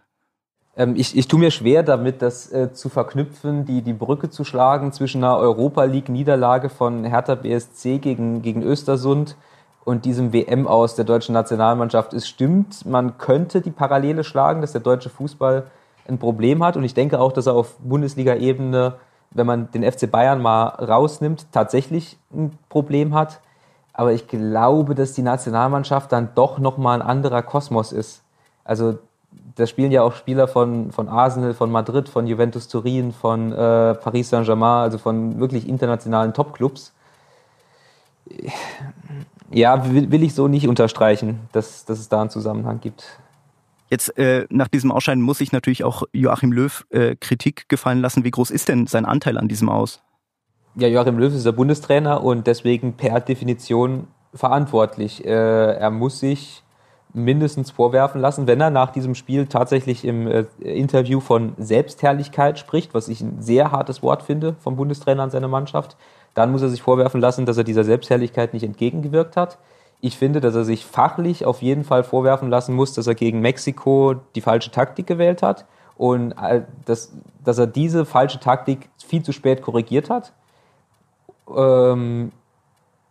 Ähm, 0.76 0.94
ich, 0.96 1.16
ich 1.16 1.26
tue 1.26 1.40
mir 1.40 1.50
schwer 1.50 1.82
damit, 1.82 2.22
das 2.22 2.52
äh, 2.52 2.72
zu 2.72 2.88
verknüpfen, 2.88 3.64
die, 3.64 3.82
die 3.82 3.94
Brücke 3.94 4.30
zu 4.30 4.44
schlagen 4.44 4.92
zwischen 4.92 5.24
einer 5.24 5.38
Europa 5.38 5.84
League-Niederlage 5.84 6.68
von 6.68 7.04
Hertha 7.04 7.34
BSC 7.34 7.98
gegen, 7.98 8.42
gegen 8.42 8.62
Östersund 8.62 9.36
und 9.84 10.04
diesem 10.04 10.32
WM 10.32 10.66
aus 10.66 10.94
der 10.94 11.04
deutschen 11.04 11.32
Nationalmannschaft. 11.32 12.12
Es 12.12 12.28
stimmt, 12.28 12.84
man 12.84 13.18
könnte 13.18 13.60
die 13.60 13.70
Parallele 13.70 14.24
schlagen, 14.24 14.60
dass 14.60 14.72
der 14.72 14.80
deutsche 14.80 15.08
Fußball 15.08 15.64
ein 16.08 16.18
Problem 16.18 16.62
hat. 16.62 16.76
Und 16.76 16.84
ich 16.84 16.94
denke 16.94 17.20
auch, 17.20 17.32
dass 17.32 17.46
er 17.46 17.54
auf 17.54 17.76
Bundesliga-Ebene, 17.78 18.94
wenn 19.30 19.46
man 19.46 19.70
den 19.70 19.90
FC 19.90 20.10
Bayern 20.10 20.42
mal 20.42 20.66
rausnimmt, 20.66 21.46
tatsächlich 21.52 22.18
ein 22.32 22.58
Problem 22.68 23.14
hat. 23.14 23.40
Aber 23.92 24.12
ich 24.12 24.28
glaube, 24.28 24.94
dass 24.94 25.14
die 25.14 25.22
Nationalmannschaft 25.22 26.12
dann 26.12 26.30
doch 26.34 26.58
nochmal 26.58 27.00
ein 27.00 27.06
anderer 27.06 27.42
Kosmos 27.42 27.92
ist. 27.92 28.22
Also 28.64 28.98
da 29.56 29.66
spielen 29.66 29.90
ja 29.90 30.02
auch 30.02 30.14
Spieler 30.14 30.48
von, 30.48 30.92
von 30.92 31.08
Arsenal, 31.08 31.54
von 31.54 31.70
Madrid, 31.70 32.08
von 32.08 32.26
Juventus 32.26 32.68
Turin, 32.68 33.12
von 33.12 33.52
äh, 33.52 33.94
Paris 33.94 34.28
Saint-Germain, 34.30 34.82
also 34.82 34.98
von 34.98 35.40
wirklich 35.40 35.68
internationalen 35.68 36.34
Topclubs. 36.34 36.92
Ja, 39.50 39.90
will, 39.90 40.10
will 40.10 40.22
ich 40.22 40.34
so 40.34 40.48
nicht 40.48 40.68
unterstreichen, 40.68 41.40
dass, 41.52 41.84
dass 41.84 41.98
es 41.98 42.08
da 42.08 42.20
einen 42.20 42.30
Zusammenhang 42.30 42.80
gibt. 42.80 43.18
Jetzt 43.88 44.18
äh, 44.18 44.46
nach 44.50 44.68
diesem 44.68 44.90
Ausscheiden 44.90 45.22
muss 45.22 45.40
ich 45.40 45.52
natürlich 45.52 45.84
auch 45.84 46.02
Joachim 46.12 46.52
Löw 46.52 46.84
äh, 46.90 47.14
Kritik 47.16 47.68
gefallen 47.68 48.00
lassen. 48.00 48.24
Wie 48.24 48.30
groß 48.32 48.50
ist 48.50 48.68
denn 48.68 48.86
sein 48.86 49.04
Anteil 49.04 49.38
an 49.38 49.48
diesem 49.48 49.68
Aus? 49.68 50.02
Ja, 50.74 50.88
Joachim 50.88 51.18
Löw 51.18 51.32
ist 51.32 51.46
der 51.46 51.52
Bundestrainer 51.52 52.22
und 52.22 52.46
deswegen 52.46 52.94
per 52.94 53.20
Definition 53.20 54.08
verantwortlich. 54.34 55.24
Äh, 55.24 55.30
er 55.30 55.90
muss 55.90 56.20
sich 56.20 56.62
mindestens 57.16 57.70
vorwerfen 57.70 58.20
lassen, 58.20 58.46
wenn 58.46 58.60
er 58.60 58.70
nach 58.70 58.90
diesem 58.90 59.14
Spiel 59.14 59.46
tatsächlich 59.46 60.04
im 60.04 60.28
äh, 60.28 60.44
Interview 60.60 61.20
von 61.20 61.54
Selbstherrlichkeit 61.56 62.58
spricht, 62.58 62.94
was 62.94 63.08
ich 63.08 63.22
ein 63.22 63.40
sehr 63.40 63.72
hartes 63.72 64.02
Wort 64.02 64.22
finde 64.22 64.54
vom 64.60 64.76
Bundestrainer 64.76 65.22
an 65.22 65.30
seine 65.30 65.48
Mannschaft, 65.48 65.96
dann 66.34 66.52
muss 66.52 66.62
er 66.62 66.68
sich 66.68 66.82
vorwerfen 66.82 67.20
lassen, 67.20 67.46
dass 67.46 67.56
er 67.56 67.64
dieser 67.64 67.84
Selbstherrlichkeit 67.84 68.52
nicht 68.52 68.62
entgegengewirkt 68.62 69.36
hat. 69.36 69.58
Ich 70.02 70.18
finde, 70.18 70.40
dass 70.40 70.54
er 70.54 70.64
sich 70.64 70.84
fachlich 70.84 71.46
auf 71.46 71.62
jeden 71.62 71.84
Fall 71.84 72.04
vorwerfen 72.04 72.50
lassen 72.50 72.74
muss, 72.74 72.92
dass 72.92 73.06
er 73.06 73.14
gegen 73.14 73.40
Mexiko 73.40 74.16
die 74.34 74.42
falsche 74.42 74.70
Taktik 74.70 75.06
gewählt 75.06 75.42
hat 75.42 75.64
und 75.96 76.32
äh, 76.32 76.62
dass, 76.84 77.12
dass 77.42 77.56
er 77.56 77.66
diese 77.66 78.04
falsche 78.04 78.38
Taktik 78.38 78.90
viel 78.98 79.22
zu 79.22 79.32
spät 79.32 79.62
korrigiert 79.62 80.10
hat. 80.10 80.34
Ähm, 81.56 82.32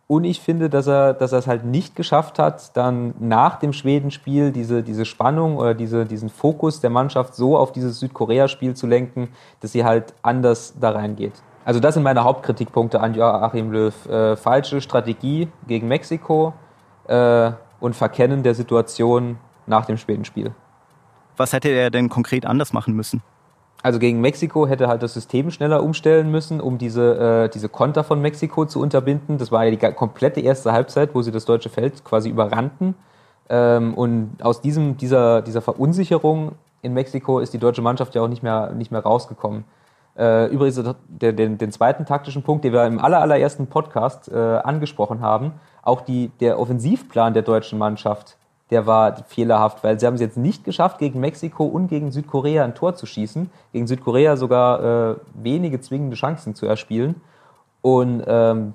und 0.07 0.23
ich 0.23 0.39
finde, 0.39 0.69
dass 0.69 0.85
er, 0.87 1.13
dass 1.13 1.31
er 1.31 1.39
es 1.39 1.47
halt 1.47 1.65
nicht 1.65 1.95
geschafft 1.95 2.37
hat, 2.37 2.77
dann 2.77 3.15
nach 3.19 3.57
dem 3.57 3.73
Schwedenspiel 3.73 4.51
diese, 4.51 4.83
diese 4.83 5.03
Spannung 5.03 5.57
oder 5.57 5.73
diese, 5.73 6.05
diesen 6.05 6.29
Fokus 6.29 6.79
der 6.79 6.91
Mannschaft 6.91 7.35
so 7.35 7.57
auf 7.57 7.71
dieses 7.71 7.99
Südkorea-Spiel 7.99 8.75
zu 8.75 8.85
lenken, 8.85 9.29
dass 9.61 9.71
sie 9.71 9.83
halt 9.83 10.13
anders 10.21 10.75
da 10.79 10.91
reingeht. 10.91 11.33
Also 11.65 11.79
das 11.79 11.95
sind 11.95 12.03
meine 12.03 12.23
Hauptkritikpunkte 12.23 12.99
an 12.99 13.15
Joachim 13.15 13.71
Löw. 13.71 14.05
Äh, 14.05 14.35
falsche 14.35 14.79
Strategie 14.79 15.47
gegen 15.67 15.87
Mexiko 15.87 16.53
äh, 17.07 17.51
und 17.79 17.95
Verkennen 17.95 18.43
der 18.43 18.53
Situation 18.53 19.39
nach 19.65 19.85
dem 19.85 19.97
Schwedenspiel. 19.97 20.53
Was 21.35 21.51
hätte 21.51 21.69
er 21.69 21.89
denn 21.89 22.09
konkret 22.09 22.45
anders 22.45 22.71
machen 22.71 22.93
müssen? 22.93 23.23
Also 23.83 23.99
gegen 23.99 24.19
Mexiko 24.19 24.67
hätte 24.67 24.87
halt 24.87 25.03
das 25.03 25.13
System 25.13 25.51
schneller 25.51 25.83
umstellen 25.83 26.31
müssen, 26.31 26.59
um 26.59 26.77
diese, 26.77 27.45
äh, 27.45 27.49
diese 27.49 27.69
Konter 27.69 28.03
von 28.03 28.19
Mexiko 28.21 28.65
zu 28.65 28.81
unterbinden. 28.81 29.37
Das 29.37 29.51
war 29.51 29.65
ja 29.65 29.71
die 29.71 29.93
komplette 29.93 30.39
erste 30.41 30.71
Halbzeit, 30.71 31.13
wo 31.13 31.21
sie 31.21 31.31
das 31.31 31.45
deutsche 31.45 31.69
Feld 31.69 32.03
quasi 32.03 32.29
überrannten. 32.29 32.95
Ähm, 33.47 33.93
und 33.93 34.37
aus 34.41 34.61
diesem, 34.61 34.97
dieser, 34.97 35.41
dieser 35.41 35.61
Verunsicherung 35.61 36.53
in 36.81 36.93
Mexiko 36.93 37.39
ist 37.39 37.53
die 37.53 37.59
deutsche 37.59 37.81
Mannschaft 37.81 38.15
ja 38.15 38.21
auch 38.21 38.27
nicht 38.27 38.43
mehr, 38.43 38.71
nicht 38.71 38.91
mehr 38.91 39.01
rausgekommen. 39.01 39.65
Äh, 40.17 40.47
übrigens, 40.47 40.81
der, 41.07 41.33
den, 41.33 41.57
den 41.57 41.71
zweiten 41.71 42.05
taktischen 42.05 42.41
Punkt, 42.41 42.63
den 42.63 42.73
wir 42.73 42.85
im 42.85 42.99
allerersten 42.99 43.67
Podcast 43.67 44.31
äh, 44.31 44.35
angesprochen 44.35 45.21
haben, 45.21 45.53
auch 45.81 46.01
die, 46.01 46.31
der 46.39 46.59
Offensivplan 46.59 47.33
der 47.33 47.43
deutschen 47.43 47.77
Mannschaft 47.77 48.37
der 48.71 48.87
war 48.87 49.15
fehlerhaft, 49.27 49.83
weil 49.83 49.99
sie 49.99 50.07
haben 50.07 50.15
es 50.15 50.21
jetzt 50.21 50.37
nicht 50.37 50.63
geschafft, 50.63 50.97
gegen 50.97 51.19
Mexiko 51.19 51.65
und 51.65 51.87
gegen 51.87 52.11
Südkorea 52.11 52.63
ein 52.63 52.73
Tor 52.73 52.95
zu 52.95 53.05
schießen. 53.05 53.49
Gegen 53.73 53.85
Südkorea 53.85 54.37
sogar 54.37 55.11
äh, 55.11 55.15
wenige 55.35 55.79
zwingende 55.81 56.15
Chancen 56.15 56.55
zu 56.55 56.65
erspielen. 56.65 57.21
Und 57.81 58.23
ähm, 58.25 58.73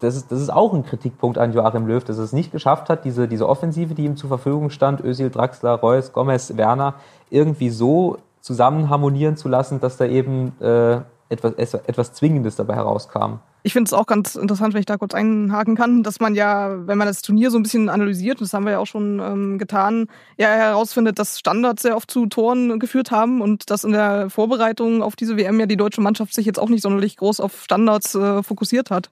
das, 0.00 0.14
ist, 0.14 0.30
das 0.30 0.42
ist 0.42 0.52
auch 0.52 0.74
ein 0.74 0.84
Kritikpunkt 0.84 1.38
an 1.38 1.54
Joachim 1.54 1.86
Löw, 1.86 2.04
dass 2.04 2.18
er 2.18 2.24
es 2.24 2.34
nicht 2.34 2.52
geschafft 2.52 2.90
hat, 2.90 3.06
diese, 3.06 3.28
diese 3.28 3.48
Offensive, 3.48 3.94
die 3.94 4.04
ihm 4.04 4.16
zur 4.16 4.28
Verfügung 4.28 4.68
stand, 4.68 5.00
Özil, 5.00 5.30
Draxler, 5.30 5.72
Reus, 5.72 6.12
Gomez, 6.12 6.58
Werner, 6.58 6.94
irgendwie 7.30 7.70
so 7.70 8.18
zusammen 8.42 8.90
harmonieren 8.90 9.38
zu 9.38 9.48
lassen, 9.48 9.80
dass 9.80 9.96
da 9.96 10.04
eben 10.04 10.52
äh, 10.60 11.00
etwas, 11.28 11.54
etwas 11.74 12.12
Zwingendes 12.12 12.56
dabei 12.56 12.74
herauskam. 12.74 13.40
Ich 13.62 13.72
finde 13.72 13.88
es 13.88 13.92
auch 13.92 14.06
ganz 14.06 14.36
interessant, 14.36 14.74
wenn 14.74 14.80
ich 14.80 14.86
da 14.86 14.96
kurz 14.96 15.12
einhaken 15.12 15.74
kann, 15.74 16.04
dass 16.04 16.20
man 16.20 16.36
ja, 16.36 16.86
wenn 16.86 16.98
man 16.98 17.08
das 17.08 17.22
Turnier 17.22 17.50
so 17.50 17.58
ein 17.58 17.64
bisschen 17.64 17.88
analysiert, 17.88 18.40
das 18.40 18.52
haben 18.52 18.64
wir 18.64 18.72
ja 18.72 18.78
auch 18.78 18.86
schon 18.86 19.18
ähm, 19.18 19.58
getan, 19.58 20.06
ja 20.38 20.48
herausfindet, 20.48 21.18
dass 21.18 21.38
Standards 21.38 21.82
sehr 21.82 21.96
oft 21.96 22.08
zu 22.08 22.26
Toren 22.26 22.78
geführt 22.78 23.10
haben 23.10 23.40
und 23.40 23.70
dass 23.70 23.82
in 23.82 23.90
der 23.90 24.30
Vorbereitung 24.30 25.02
auf 25.02 25.16
diese 25.16 25.36
WM 25.36 25.58
ja 25.58 25.66
die 25.66 25.76
deutsche 25.76 26.00
Mannschaft 26.00 26.32
sich 26.32 26.46
jetzt 26.46 26.60
auch 26.60 26.68
nicht 26.68 26.82
sonderlich 26.82 27.16
groß 27.16 27.40
auf 27.40 27.64
Standards 27.64 28.14
äh, 28.14 28.44
fokussiert 28.44 28.92
hat. 28.92 29.10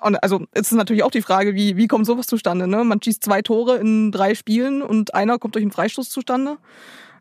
Und 0.00 0.22
also 0.22 0.44
es 0.52 0.72
ist 0.72 0.76
natürlich 0.76 1.04
auch 1.04 1.10
die 1.10 1.22
Frage, 1.22 1.54
wie, 1.54 1.76
wie 1.76 1.86
kommt 1.86 2.06
sowas 2.06 2.26
zustande? 2.26 2.66
Ne? 2.66 2.84
Man 2.84 3.00
schießt 3.00 3.22
zwei 3.22 3.42
Tore 3.42 3.76
in 3.76 4.12
drei 4.12 4.34
Spielen 4.34 4.82
und 4.82 5.14
einer 5.14 5.38
kommt 5.38 5.54
durch 5.54 5.62
einen 5.62 5.72
Freistoß 5.72 6.10
zustande. 6.10 6.58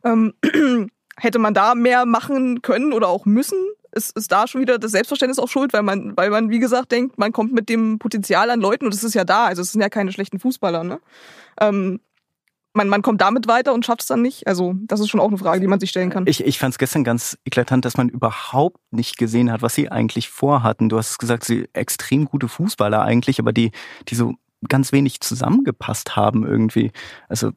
Ähm, 0.04 0.34
hätte 1.18 1.40
man 1.40 1.54
da 1.54 1.76
mehr 1.76 2.06
machen 2.06 2.62
können 2.62 2.92
oder 2.92 3.08
auch 3.08 3.26
müssen? 3.26 3.58
Ist, 3.96 4.16
ist 4.18 4.32
da 4.32 4.48
schon 4.48 4.62
wieder 4.62 4.78
das 4.78 4.92
Selbstverständnis 4.92 5.40
auch 5.40 5.50
schuld, 5.50 5.74
weil 5.74 5.84
man, 5.84 6.16
weil 6.16 6.30
man, 6.30 6.50
wie 6.50 6.60
gesagt, 6.60 6.92
denkt, 6.92 7.18
man 7.18 7.32
kommt 7.32 7.54
mit 7.54 7.70
dem 7.70 7.98
Potenzial 7.98 8.50
an 8.50 8.60
Leuten 8.60 8.86
und 8.86 8.94
es 8.94 9.04
ist 9.04 9.16
ja 9.16 9.24
da. 9.24 9.46
Also 9.46 9.62
es 9.62 9.72
sind 9.72 9.82
ja 9.82 9.90
keine 9.90 10.12
schlechten 10.12 10.40
Fußballer, 10.40 10.84
ne? 10.84 11.00
Ähm, 11.60 12.00
man, 12.74 12.90
man 12.90 13.02
kommt 13.02 13.22
damit 13.22 13.48
weiter 13.48 13.74
und 13.74 13.86
schafft 13.86 14.02
es 14.02 14.08
dann 14.08 14.22
nicht. 14.22 14.48
Also 14.48 14.76
das 14.82 15.00
ist 15.00 15.10
schon 15.10 15.22
auch 15.22 15.30
eine 15.30 15.38
Frage, 15.38 15.62
die 15.62 15.68
man 15.68 15.80
sich 15.80 15.90
stellen 15.90 16.10
kann. 16.10 16.28
Ich, 16.28 16.44
ich 16.44 16.60
fand 16.60 16.74
es 16.74 16.78
gestern 16.78 17.06
ganz 17.06 17.38
eklatant, 17.46 17.86
dass 17.86 17.96
man 17.96 18.10
überhaupt 18.10 18.82
nicht 18.92 19.18
gesehen 19.18 19.50
hat, 19.52 19.62
was 19.62 19.74
sie 19.74 19.90
eigentlich 19.90 20.30
vorhatten. 20.30 20.90
Du 20.90 20.98
hast 20.98 21.18
gesagt, 21.18 21.46
sie 21.46 21.70
extrem 21.72 22.26
gute 22.26 22.50
Fußballer 22.50 23.02
eigentlich, 23.02 23.40
aber 23.40 23.54
die, 23.54 23.72
die 24.10 24.16
so 24.16 24.36
ganz 24.68 24.92
wenig 24.92 25.22
zusammengepasst 25.22 26.18
haben 26.18 26.46
irgendwie. 26.46 26.92
Also 27.30 27.52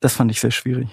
das 0.00 0.14
fand 0.14 0.30
ich 0.30 0.40
sehr 0.40 0.50
schwierig. 0.50 0.90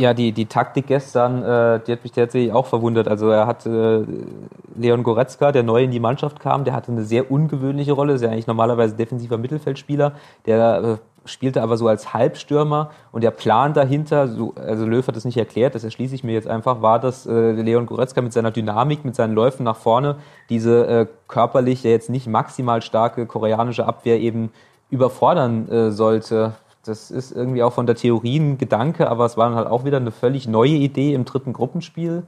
Ja, 0.00 0.14
die, 0.14 0.32
die 0.32 0.46
Taktik 0.46 0.86
gestern, 0.86 1.42
äh, 1.42 1.78
die 1.86 1.92
hat 1.92 2.02
mich 2.02 2.12
tatsächlich 2.12 2.54
auch 2.54 2.64
verwundert. 2.64 3.06
Also 3.06 3.28
er 3.28 3.46
hatte 3.46 4.06
äh, 4.08 4.80
Leon 4.80 5.02
Goretzka, 5.02 5.52
der 5.52 5.62
neu 5.62 5.82
in 5.82 5.90
die 5.90 6.00
Mannschaft 6.00 6.40
kam, 6.40 6.64
der 6.64 6.72
hatte 6.72 6.90
eine 6.90 7.04
sehr 7.04 7.30
ungewöhnliche 7.30 7.92
Rolle, 7.92 8.14
ist 8.14 8.22
ja 8.22 8.30
eigentlich 8.30 8.46
normalerweise 8.46 8.94
defensiver 8.94 9.36
Mittelfeldspieler, 9.36 10.12
der 10.46 10.82
äh, 10.82 11.28
spielte 11.28 11.62
aber 11.62 11.76
so 11.76 11.86
als 11.86 12.14
Halbstürmer 12.14 12.92
und 13.12 13.22
der 13.22 13.30
Plan 13.30 13.74
dahinter, 13.74 14.28
so, 14.28 14.54
also 14.56 14.86
Löw 14.86 15.06
hat 15.06 15.16
das 15.16 15.26
nicht 15.26 15.36
erklärt, 15.36 15.74
das 15.74 15.84
erschließe 15.84 16.14
ich 16.14 16.24
mir 16.24 16.32
jetzt 16.32 16.48
einfach, 16.48 16.80
war, 16.80 16.98
dass 16.98 17.26
äh, 17.26 17.52
Leon 17.52 17.84
Goretzka 17.84 18.22
mit 18.22 18.32
seiner 18.32 18.52
Dynamik, 18.52 19.04
mit 19.04 19.14
seinen 19.14 19.34
Läufen 19.34 19.64
nach 19.64 19.76
vorne 19.76 20.16
diese 20.48 20.86
äh, 20.86 21.06
körperlich 21.28 21.82
ja 21.82 21.90
jetzt 21.90 22.08
nicht 22.08 22.26
maximal 22.26 22.80
starke 22.80 23.26
koreanische 23.26 23.84
Abwehr 23.84 24.18
eben 24.18 24.50
überfordern 24.88 25.68
äh, 25.68 25.90
sollte 25.90 26.54
das 26.84 27.10
ist 27.10 27.32
irgendwie 27.32 27.62
auch 27.62 27.72
von 27.72 27.86
der 27.86 27.96
Theorie 27.96 28.38
ein 28.38 28.58
Gedanke, 28.58 29.10
aber 29.10 29.26
es 29.26 29.36
war 29.36 29.48
dann 29.48 29.58
halt 29.58 29.68
auch 29.68 29.84
wieder 29.84 29.98
eine 29.98 30.10
völlig 30.10 30.48
neue 30.48 30.70
Idee 30.70 31.14
im 31.14 31.24
dritten 31.24 31.52
Gruppenspiel. 31.52 32.22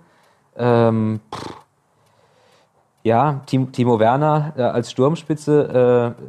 Ähm, 0.56 1.20
ja, 3.02 3.40
Timo 3.46 3.98
Werner 3.98 4.52
äh, 4.56 4.62
als 4.62 4.90
Sturmspitze 4.90 6.14
äh, 6.16 6.22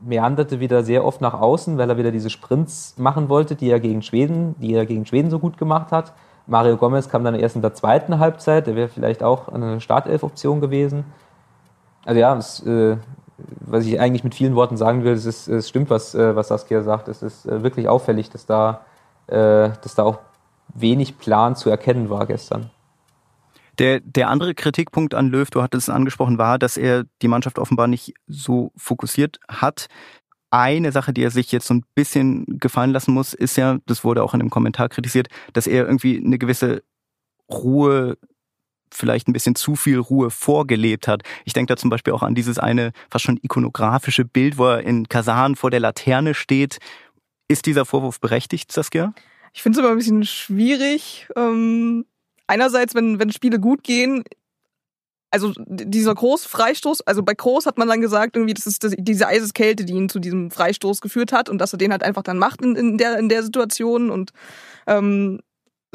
meanderte 0.00 0.60
wieder 0.60 0.82
sehr 0.84 1.04
oft 1.04 1.20
nach 1.20 1.34
außen, 1.34 1.76
weil 1.78 1.90
er 1.90 1.96
wieder 1.96 2.12
diese 2.12 2.30
Sprints 2.30 2.94
machen 2.96 3.28
wollte, 3.28 3.56
die 3.56 3.70
er 3.70 3.80
gegen 3.80 4.02
Schweden, 4.02 4.54
die 4.60 4.74
er 4.74 4.86
gegen 4.86 5.04
Schweden 5.04 5.30
so 5.30 5.38
gut 5.38 5.58
gemacht 5.58 5.90
hat. 5.92 6.12
Mario 6.46 6.76
Gomez 6.76 7.08
kam 7.08 7.24
dann 7.24 7.34
erst 7.34 7.56
in 7.56 7.62
der 7.62 7.74
zweiten 7.74 8.18
Halbzeit, 8.18 8.66
der 8.66 8.76
wäre 8.76 8.88
vielleicht 8.88 9.22
auch 9.22 9.48
eine 9.48 9.80
Startelf-Option 9.80 10.60
gewesen. 10.60 11.04
Also 12.04 12.20
ja, 12.20 12.36
es 12.36 12.64
äh, 12.64 12.96
was 13.38 13.84
ich 13.86 14.00
eigentlich 14.00 14.24
mit 14.24 14.34
vielen 14.34 14.54
Worten 14.54 14.76
sagen 14.76 15.04
will, 15.04 15.12
es, 15.12 15.26
ist, 15.26 15.48
es 15.48 15.68
stimmt, 15.68 15.90
was, 15.90 16.14
äh, 16.14 16.34
was 16.34 16.48
Saskia 16.48 16.82
sagt. 16.82 17.08
Es 17.08 17.22
ist 17.22 17.46
äh, 17.46 17.62
wirklich 17.62 17.88
auffällig, 17.88 18.30
dass 18.30 18.46
da, 18.46 18.84
äh, 19.26 19.70
dass 19.82 19.94
da 19.94 20.04
auch 20.04 20.18
wenig 20.74 21.18
Plan 21.18 21.56
zu 21.56 21.70
erkennen 21.70 22.10
war 22.10 22.26
gestern. 22.26 22.70
Der, 23.78 24.00
der 24.00 24.30
andere 24.30 24.54
Kritikpunkt 24.54 25.14
an 25.14 25.28
Löw, 25.28 25.50
du 25.50 25.62
hattest 25.62 25.88
es 25.88 25.94
angesprochen, 25.94 26.38
war, 26.38 26.58
dass 26.58 26.78
er 26.78 27.04
die 27.20 27.28
Mannschaft 27.28 27.58
offenbar 27.58 27.88
nicht 27.88 28.14
so 28.26 28.72
fokussiert 28.76 29.38
hat. 29.48 29.88
Eine 30.50 30.92
Sache, 30.92 31.12
die 31.12 31.22
er 31.22 31.30
sich 31.30 31.52
jetzt 31.52 31.66
so 31.66 31.74
ein 31.74 31.84
bisschen 31.94 32.46
gefallen 32.58 32.92
lassen 32.92 33.12
muss, 33.12 33.34
ist 33.34 33.56
ja, 33.56 33.78
das 33.84 34.02
wurde 34.02 34.22
auch 34.22 34.32
in 34.32 34.40
einem 34.40 34.50
Kommentar 34.50 34.88
kritisiert, 34.88 35.28
dass 35.52 35.66
er 35.66 35.86
irgendwie 35.86 36.22
eine 36.24 36.38
gewisse 36.38 36.82
Ruhe 37.50 38.16
vielleicht 38.92 39.28
ein 39.28 39.32
bisschen 39.32 39.54
zu 39.54 39.76
viel 39.76 39.98
Ruhe 39.98 40.30
vorgelebt 40.30 41.08
hat. 41.08 41.22
Ich 41.44 41.52
denke 41.52 41.72
da 41.72 41.76
zum 41.76 41.90
Beispiel 41.90 42.12
auch 42.12 42.22
an 42.22 42.34
dieses 42.34 42.58
eine 42.58 42.92
fast 43.10 43.24
schon 43.24 43.38
ikonografische 43.42 44.24
Bild, 44.24 44.58
wo 44.58 44.66
er 44.66 44.82
in 44.82 45.08
Kasan 45.08 45.56
vor 45.56 45.70
der 45.70 45.80
Laterne 45.80 46.34
steht. 46.34 46.78
Ist 47.48 47.66
dieser 47.66 47.84
Vorwurf 47.84 48.20
berechtigt, 48.20 48.72
Saskia? 48.72 49.14
Ich 49.52 49.62
finde 49.62 49.78
es 49.78 49.84
immer 49.84 49.92
ein 49.92 49.98
bisschen 49.98 50.24
schwierig. 50.24 51.28
Ähm, 51.36 52.04
einerseits, 52.46 52.94
wenn, 52.94 53.18
wenn 53.18 53.32
Spiele 53.32 53.58
gut 53.58 53.82
gehen, 53.82 54.24
also 55.30 55.52
dieser 55.56 56.14
Groß-Freistoß, 56.14 57.02
also 57.02 57.22
bei 57.22 57.34
Groß 57.34 57.66
hat 57.66 57.78
man 57.78 57.88
dann 57.88 58.00
gesagt, 58.00 58.36
irgendwie, 58.36 58.54
das 58.54 58.66
ist 58.66 58.84
das, 58.84 58.94
diese 58.96 59.26
Eiseskälte, 59.26 59.84
die 59.84 59.92
ihn 59.92 60.08
zu 60.08 60.18
diesem 60.18 60.50
Freistoß 60.50 61.00
geführt 61.00 61.32
hat 61.32 61.48
und 61.48 61.58
dass 61.58 61.72
er 61.72 61.78
den 61.78 61.92
halt 61.92 62.02
einfach 62.02 62.22
dann 62.22 62.38
macht 62.38 62.62
in, 62.62 62.76
in 62.76 62.98
der, 62.98 63.18
in 63.18 63.28
der 63.28 63.42
Situation 63.42 64.10
und 64.10 64.32
ähm, 64.86 65.40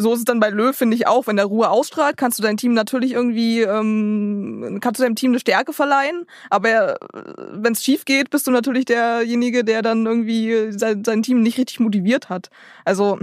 so 0.01 0.13
ist 0.13 0.19
es 0.19 0.25
dann 0.25 0.39
bei 0.39 0.49
Löw, 0.49 0.75
finde 0.75 0.95
ich 0.95 1.07
auch. 1.07 1.27
Wenn 1.27 1.35
der 1.37 1.45
Ruhe 1.45 1.69
ausstrahlt, 1.69 2.17
kannst 2.17 2.39
du 2.39 2.43
dein 2.43 2.57
Team 2.57 2.73
natürlich 2.73 3.13
irgendwie, 3.13 3.61
ähm, 3.61 4.79
kannst 4.81 4.99
du 4.99 5.03
deinem 5.03 5.15
Team 5.15 5.31
eine 5.31 5.39
Stärke 5.39 5.73
verleihen. 5.73 6.25
Aber 6.49 6.97
wenn 7.13 7.73
es 7.73 7.83
schief 7.83 8.05
geht, 8.05 8.29
bist 8.29 8.47
du 8.47 8.51
natürlich 8.51 8.85
derjenige, 8.85 9.63
der 9.63 9.81
dann 9.81 10.05
irgendwie 10.05 10.71
sein, 10.71 11.03
sein 11.03 11.23
Team 11.23 11.41
nicht 11.41 11.57
richtig 11.57 11.79
motiviert 11.79 12.29
hat. 12.29 12.49
Also 12.85 13.19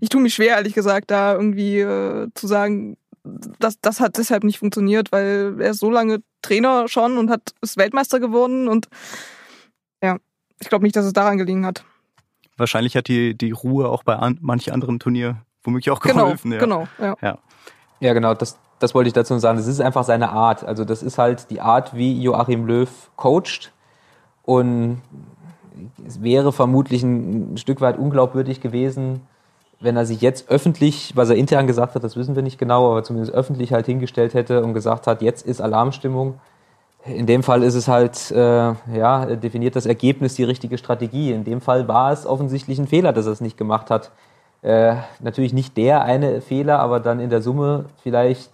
ich 0.00 0.08
tue 0.08 0.20
mich 0.20 0.34
schwer, 0.34 0.56
ehrlich 0.56 0.74
gesagt, 0.74 1.10
da 1.10 1.34
irgendwie 1.34 1.80
äh, 1.80 2.28
zu 2.34 2.46
sagen, 2.46 2.96
das, 3.58 3.80
das 3.80 4.00
hat 4.00 4.18
deshalb 4.18 4.44
nicht 4.44 4.58
funktioniert, 4.58 5.12
weil 5.12 5.56
er 5.58 5.70
ist 5.70 5.80
so 5.80 5.90
lange 5.90 6.22
Trainer 6.42 6.88
schon 6.88 7.18
und 7.18 7.30
hat 7.30 7.54
ist 7.60 7.76
Weltmeister 7.76 8.20
geworden 8.20 8.68
und 8.68 8.88
ja, 10.02 10.18
ich 10.60 10.68
glaube 10.68 10.84
nicht, 10.84 10.96
dass 10.96 11.04
es 11.04 11.12
daran 11.12 11.38
gelegen 11.38 11.66
hat. 11.66 11.84
Wahrscheinlich 12.56 12.96
hat 12.96 13.08
die, 13.08 13.36
die 13.36 13.50
Ruhe 13.50 13.88
auch 13.88 14.02
bei 14.02 14.16
an, 14.16 14.38
manch 14.40 14.72
anderem 14.72 14.98
Turnier 14.98 15.44
womöglich 15.66 15.90
auch 15.90 16.00
genau, 16.00 16.24
geholfen. 16.24 16.50
Genau, 16.52 16.80
ja. 16.80 16.86
genau, 16.96 17.16
ja. 17.20 17.28
ja. 17.28 17.38
Ja, 18.00 18.12
genau, 18.12 18.34
das, 18.34 18.58
das 18.78 18.94
wollte 18.94 19.08
ich 19.08 19.14
dazu 19.14 19.38
sagen. 19.38 19.56
Das 19.56 19.66
ist 19.66 19.80
einfach 19.80 20.04
seine 20.04 20.30
Art. 20.30 20.64
Also 20.64 20.84
das 20.84 21.02
ist 21.02 21.18
halt 21.18 21.50
die 21.50 21.60
Art, 21.60 21.94
wie 21.94 22.20
Joachim 22.20 22.66
Löw 22.66 22.90
coacht. 23.16 23.72
Und 24.44 25.00
es 26.06 26.22
wäre 26.22 26.52
vermutlich 26.52 27.02
ein, 27.02 27.54
ein 27.54 27.56
Stück 27.56 27.80
weit 27.80 27.98
unglaubwürdig 27.98 28.60
gewesen, 28.60 29.22
wenn 29.80 29.96
er 29.96 30.06
sich 30.06 30.20
jetzt 30.20 30.48
öffentlich, 30.48 31.12
was 31.16 31.28
er 31.28 31.36
intern 31.36 31.66
gesagt 31.66 31.94
hat, 31.94 32.04
das 32.04 32.16
wissen 32.16 32.34
wir 32.34 32.42
nicht 32.42 32.58
genau, 32.58 32.90
aber 32.90 33.04
zumindest 33.04 33.34
öffentlich 33.34 33.72
halt 33.72 33.86
hingestellt 33.86 34.32
hätte 34.32 34.64
und 34.64 34.72
gesagt 34.72 35.06
hat, 35.06 35.20
jetzt 35.20 35.46
ist 35.46 35.60
Alarmstimmung. 35.60 36.40
In 37.04 37.26
dem 37.26 37.42
Fall 37.42 37.62
ist 37.62 37.74
es 37.74 37.86
halt, 37.86 38.30
äh, 38.30 38.72
ja, 38.94 39.26
definiert 39.36 39.76
das 39.76 39.86
Ergebnis 39.86 40.34
die 40.34 40.44
richtige 40.44 40.78
Strategie. 40.78 41.32
In 41.32 41.44
dem 41.44 41.60
Fall 41.60 41.86
war 41.88 42.10
es 42.10 42.26
offensichtlich 42.26 42.78
ein 42.78 42.88
Fehler, 42.88 43.12
dass 43.12 43.26
er 43.26 43.32
es 43.32 43.40
nicht 43.40 43.58
gemacht 43.58 43.90
hat. 43.90 44.10
Äh, 44.62 44.96
natürlich 45.20 45.52
nicht 45.52 45.76
der 45.76 46.02
eine 46.02 46.40
Fehler, 46.40 46.78
aber 46.80 47.00
dann 47.00 47.20
in 47.20 47.30
der 47.30 47.42
Summe 47.42 47.86
vielleicht 48.02 48.50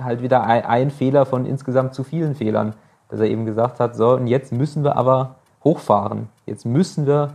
halt 0.00 0.22
wieder 0.22 0.42
ein, 0.44 0.64
ein, 0.64 0.90
Fehler 0.90 1.26
von 1.26 1.46
insgesamt 1.46 1.94
zu 1.94 2.04
vielen 2.04 2.34
Fehlern, 2.34 2.74
dass 3.08 3.20
er 3.20 3.26
eben 3.26 3.46
gesagt 3.46 3.80
hat, 3.80 3.96
so, 3.96 4.14
und 4.14 4.26
jetzt 4.26 4.52
müssen 4.52 4.84
wir 4.84 4.96
aber 4.96 5.36
hochfahren. 5.64 6.28
Jetzt 6.46 6.66
müssen 6.66 7.06
wir 7.06 7.32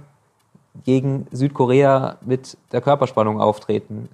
gegen 0.83 1.27
Südkorea 1.31 2.17
mit 2.21 2.57
der 2.71 2.81
Körperspannung 2.81 3.39
auftreten. 3.39 4.09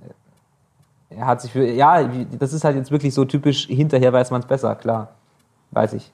Er 1.10 1.26
hat 1.26 1.42
sich 1.42 1.52
für, 1.52 1.66
ja, 1.66 2.04
das 2.38 2.54
ist 2.54 2.64
halt 2.64 2.76
jetzt 2.76 2.92
wirklich 2.92 3.14
so 3.14 3.26
typisch, 3.26 3.68
hinterher 3.68 4.14
weiß 4.14 4.32
man 4.32 4.42
es 4.42 4.48
besser, 4.48 4.76
klar. 4.76 5.10
Weiß 5.72 5.94
ich. 5.94 6.12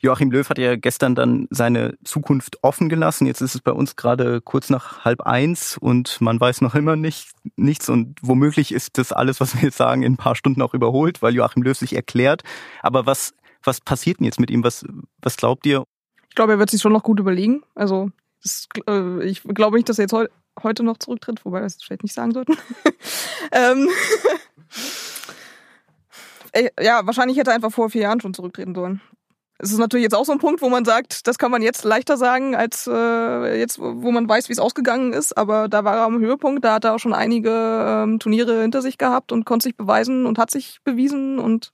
Joachim 0.00 0.30
Löw 0.30 0.48
hat 0.48 0.58
ja 0.58 0.76
gestern 0.76 1.14
dann 1.14 1.46
seine 1.50 1.96
Zukunft 2.04 2.62
offen 2.62 2.88
gelassen. 2.88 3.26
Jetzt 3.26 3.40
ist 3.40 3.54
es 3.54 3.60
bei 3.60 3.72
uns 3.72 3.96
gerade 3.96 4.40
kurz 4.40 4.70
nach 4.70 5.04
halb 5.04 5.22
eins 5.22 5.76
und 5.78 6.20
man 6.20 6.40
weiß 6.40 6.60
noch 6.60 6.74
immer 6.74 6.96
nicht, 6.96 7.30
nichts 7.56 7.88
und 7.88 8.16
womöglich 8.22 8.72
ist 8.72 8.98
das 8.98 9.12
alles, 9.12 9.40
was 9.40 9.54
wir 9.54 9.62
jetzt 9.62 9.76
sagen, 9.76 10.02
in 10.02 10.14
ein 10.14 10.16
paar 10.16 10.36
Stunden 10.36 10.62
auch 10.62 10.74
überholt, 10.74 11.22
weil 11.22 11.34
Joachim 11.34 11.62
Löw 11.62 11.76
sich 11.76 11.94
erklärt. 11.94 12.42
Aber 12.82 13.06
was, 13.06 13.34
was 13.62 13.80
passiert 13.80 14.20
denn 14.20 14.24
jetzt 14.24 14.40
mit 14.40 14.50
ihm? 14.50 14.64
Was, 14.64 14.84
was 15.20 15.36
glaubt 15.36 15.66
ihr? 15.66 15.84
Ich 16.28 16.34
glaube, 16.34 16.52
er 16.52 16.58
wird 16.58 16.70
sich 16.70 16.80
schon 16.80 16.92
noch 16.92 17.02
gut 17.02 17.20
überlegen. 17.20 17.62
Also 17.74 18.10
das, 18.42 18.68
äh, 18.88 19.24
ich 19.24 19.42
glaube 19.42 19.76
nicht, 19.76 19.88
dass 19.88 19.98
er 19.98 20.04
jetzt 20.04 20.12
heu 20.12 20.26
heute 20.62 20.82
noch 20.82 20.98
zurücktritt, 20.98 21.44
wobei 21.44 21.58
wir 21.58 21.62
das 21.62 21.80
vielleicht 21.80 22.02
nicht 22.02 22.14
sagen 22.14 22.32
sollten. 22.32 22.56
ähm, 23.52 23.88
ja, 26.80 27.06
wahrscheinlich 27.06 27.38
hätte 27.38 27.50
er 27.50 27.54
einfach 27.54 27.70
vor 27.70 27.90
vier 27.90 28.02
Jahren 28.02 28.20
schon 28.20 28.34
zurücktreten 28.34 28.74
sollen. 28.74 29.00
Es 29.60 29.72
ist 29.72 29.78
natürlich 29.78 30.04
jetzt 30.04 30.14
auch 30.14 30.24
so 30.24 30.30
ein 30.30 30.38
Punkt, 30.38 30.62
wo 30.62 30.68
man 30.68 30.84
sagt, 30.84 31.26
das 31.26 31.36
kann 31.36 31.50
man 31.50 31.62
jetzt 31.62 31.84
leichter 31.84 32.16
sagen, 32.16 32.54
als 32.54 32.88
äh, 32.90 33.58
jetzt, 33.58 33.80
wo 33.80 34.12
man 34.12 34.28
weiß, 34.28 34.48
wie 34.48 34.52
es 34.52 34.60
ausgegangen 34.60 35.12
ist. 35.12 35.36
Aber 35.36 35.68
da 35.68 35.84
war 35.84 35.96
er 35.96 36.02
am 36.04 36.20
Höhepunkt, 36.20 36.64
da 36.64 36.74
hat 36.74 36.84
er 36.84 36.94
auch 36.94 37.00
schon 37.00 37.12
einige 37.12 37.50
ähm, 37.50 38.20
Turniere 38.20 38.62
hinter 38.62 38.82
sich 38.82 38.98
gehabt 38.98 39.32
und 39.32 39.44
konnte 39.44 39.64
sich 39.64 39.76
beweisen 39.76 40.26
und 40.26 40.38
hat 40.38 40.52
sich 40.52 40.78
bewiesen. 40.84 41.40
Und 41.40 41.72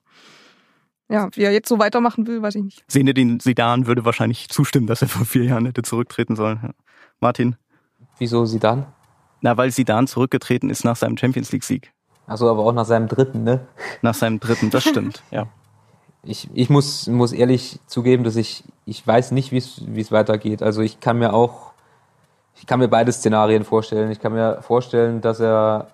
ja, 1.11 1.29
wie 1.33 1.43
er 1.43 1.53
jetzt 1.53 1.69
so 1.69 1.79
weitermachen 1.79 2.27
will, 2.27 2.41
weiß 2.41 2.55
ich 2.55 2.65
nicht. 2.65 2.85
den 3.15 3.39
Sidan 3.39 3.87
würde 3.87 4.07
wahrscheinlich 4.07 4.49
zustimmen, 4.49 4.87
dass 4.87 5.03
er 5.03 5.09
vor 5.09 5.27
vier 5.27 5.45
Jahren 5.45 5.67
hätte 5.67 5.83
zurücktreten 5.83 6.37
sollen. 6.37 6.61
Ja. 6.63 6.71
Martin? 7.21 7.57
Wieso 8.17 8.47
Sidan? 8.47 8.87
Na, 9.43 9.59
weil 9.59 9.71
Sidan 9.71 10.07
zurückgetreten 10.07 10.71
ist 10.71 10.85
nach 10.85 10.97
seinem 10.97 11.19
Champions 11.19 11.53
League-Sieg. 11.53 11.93
Also 12.27 12.49
aber 12.49 12.65
auch 12.65 12.73
nach 12.73 12.87
seinem 12.87 13.09
dritten, 13.09 13.45
ne? 13.45 13.69
Nach 14.01 14.15
seinem 14.15 14.41
dritten, 14.41 14.71
das 14.71 14.85
stimmt, 14.85 15.23
ja 15.31 15.49
ich, 16.27 16.49
ich 16.55 16.71
muss, 16.71 17.07
muss 17.07 17.33
ehrlich 17.33 17.79
zugeben, 17.87 18.25
dass 18.25 18.37
ich, 18.37 18.65
ich 18.87 19.07
weiß 19.07 19.33
nicht, 19.33 19.53
wie 19.53 20.01
es 20.01 20.13
weitergeht. 20.13 20.63
Also 20.63 20.83
ich 20.83 21.01
kann 21.01 21.19
mir 21.19 21.33
auch, 21.35 21.73
ich 22.57 22.67
kann 22.67 22.81
mir 22.81 22.89
beide 22.89 23.13
Szenarien 23.13 23.65
vorstellen. 23.65 24.11
Ich 24.11 24.21
kann 24.21 24.33
mir 24.33 24.63
vorstellen, 24.63 25.21
dass 25.21 25.41
er, 25.41 25.89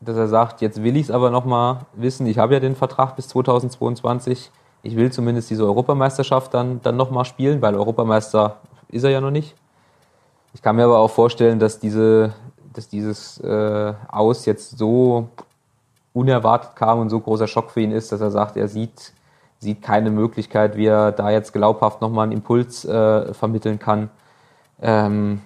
dass 0.00 0.16
er 0.16 0.28
sagt, 0.28 0.60
jetzt 0.60 0.82
will 0.82 0.96
ich 0.96 1.04
es 1.04 1.10
aber 1.10 1.30
nochmal 1.30 1.80
wissen. 1.94 2.26
Ich 2.26 2.38
habe 2.38 2.54
ja 2.54 2.60
den 2.60 2.76
Vertrag 2.76 3.16
bis 3.16 3.28
2022. 3.28 4.50
Ich 4.82 4.96
will 4.96 5.10
zumindest 5.10 5.50
diese 5.50 5.64
Europameisterschaft 5.64 6.54
dann, 6.54 6.80
dann 6.82 6.96
nochmal 6.96 7.24
spielen, 7.24 7.62
weil 7.62 7.74
Europameister 7.74 8.56
ist 8.88 9.04
er 9.04 9.10
ja 9.10 9.20
noch 9.20 9.30
nicht. 9.30 9.54
Ich 10.54 10.62
kann 10.62 10.76
mir 10.76 10.84
aber 10.84 10.98
auch 10.98 11.10
vorstellen, 11.10 11.58
dass 11.58 11.78
diese, 11.78 12.32
dass 12.72 12.88
dieses 12.88 13.38
äh, 13.40 13.94
Aus 14.08 14.46
jetzt 14.46 14.78
so 14.78 15.28
unerwartet 16.12 16.74
kam 16.76 17.00
und 17.00 17.10
so 17.10 17.20
großer 17.20 17.46
Schock 17.46 17.70
für 17.70 17.82
ihn 17.82 17.90
ist, 17.90 18.10
dass 18.10 18.20
er 18.20 18.30
sagt, 18.30 18.56
er 18.56 18.68
sieht 18.68 19.12
sieht 19.58 19.82
keine 19.82 20.10
Möglichkeit, 20.10 20.76
wie 20.76 20.86
er 20.86 21.12
da 21.12 21.30
jetzt 21.30 21.52
glaubhaft 21.52 22.00
nochmal 22.00 22.24
einen 22.24 22.32
Impuls 22.32 22.84
äh, 22.84 23.32
vermitteln 23.34 23.78
kann. 23.78 24.10
Ähm, 24.80 25.40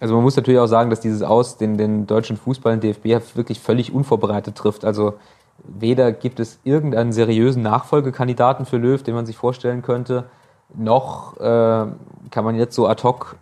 also 0.00 0.14
man 0.14 0.22
muss 0.22 0.36
natürlich 0.36 0.60
auch 0.60 0.66
sagen, 0.66 0.90
dass 0.90 1.00
dieses 1.00 1.22
Aus 1.22 1.56
den, 1.56 1.78
den 1.78 2.06
deutschen 2.06 2.36
Fußball, 2.36 2.78
den 2.78 2.80
DFB, 2.80 3.36
wirklich 3.36 3.60
völlig 3.60 3.92
unvorbereitet 3.92 4.56
trifft. 4.56 4.84
Also 4.84 5.14
weder 5.64 6.12
gibt 6.12 6.40
es 6.40 6.58
irgendeinen 6.64 7.12
seriösen 7.12 7.62
Nachfolgekandidaten 7.62 8.66
für 8.66 8.76
Löw, 8.76 9.02
den 9.02 9.14
man 9.14 9.26
sich 9.26 9.36
vorstellen 9.36 9.82
könnte, 9.82 10.24
noch 10.74 11.36
äh, 11.38 11.86
kann 12.30 12.44
man 12.44 12.56
jetzt 12.56 12.74
so 12.74 12.86
ad 12.86 13.02
hoc 13.02 13.36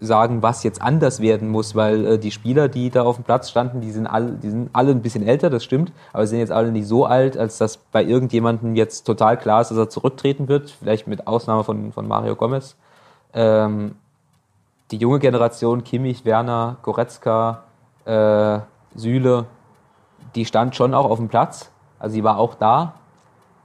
sagen, 0.00 0.42
was 0.42 0.62
jetzt 0.62 0.82
anders 0.82 1.20
werden 1.20 1.48
muss, 1.48 1.74
weil 1.74 2.06
äh, 2.06 2.18
die 2.18 2.30
Spieler, 2.30 2.68
die 2.68 2.90
da 2.90 3.02
auf 3.02 3.16
dem 3.16 3.24
Platz 3.24 3.50
standen, 3.50 3.80
die 3.80 3.90
sind, 3.90 4.06
alle, 4.06 4.32
die 4.32 4.50
sind 4.50 4.70
alle 4.72 4.90
ein 4.90 5.02
bisschen 5.02 5.26
älter, 5.26 5.50
das 5.50 5.64
stimmt, 5.64 5.92
aber 6.12 6.26
sie 6.26 6.30
sind 6.30 6.40
jetzt 6.40 6.52
alle 6.52 6.72
nicht 6.72 6.86
so 6.86 7.06
alt, 7.06 7.36
als 7.36 7.58
dass 7.58 7.76
bei 7.76 8.04
irgendjemandem 8.04 8.74
jetzt 8.74 9.04
total 9.04 9.38
klar 9.38 9.60
ist, 9.60 9.70
dass 9.70 9.78
er 9.78 9.88
zurücktreten 9.88 10.48
wird, 10.48 10.70
vielleicht 10.70 11.06
mit 11.06 11.26
Ausnahme 11.26 11.64
von, 11.64 11.92
von 11.92 12.06
Mario 12.06 12.36
Gomez. 12.36 12.76
Ähm, 13.32 13.96
die 14.90 14.98
junge 14.98 15.18
Generation, 15.18 15.84
Kimmich, 15.84 16.24
Werner, 16.24 16.76
Goretzka, 16.82 17.62
äh, 18.04 18.60
Süle, 18.94 19.46
die 20.34 20.44
stand 20.44 20.76
schon 20.76 20.94
auch 20.94 21.08
auf 21.08 21.18
dem 21.18 21.28
Platz, 21.28 21.70
also 21.98 22.14
sie 22.14 22.24
war 22.24 22.38
auch 22.38 22.54
da. 22.54 22.94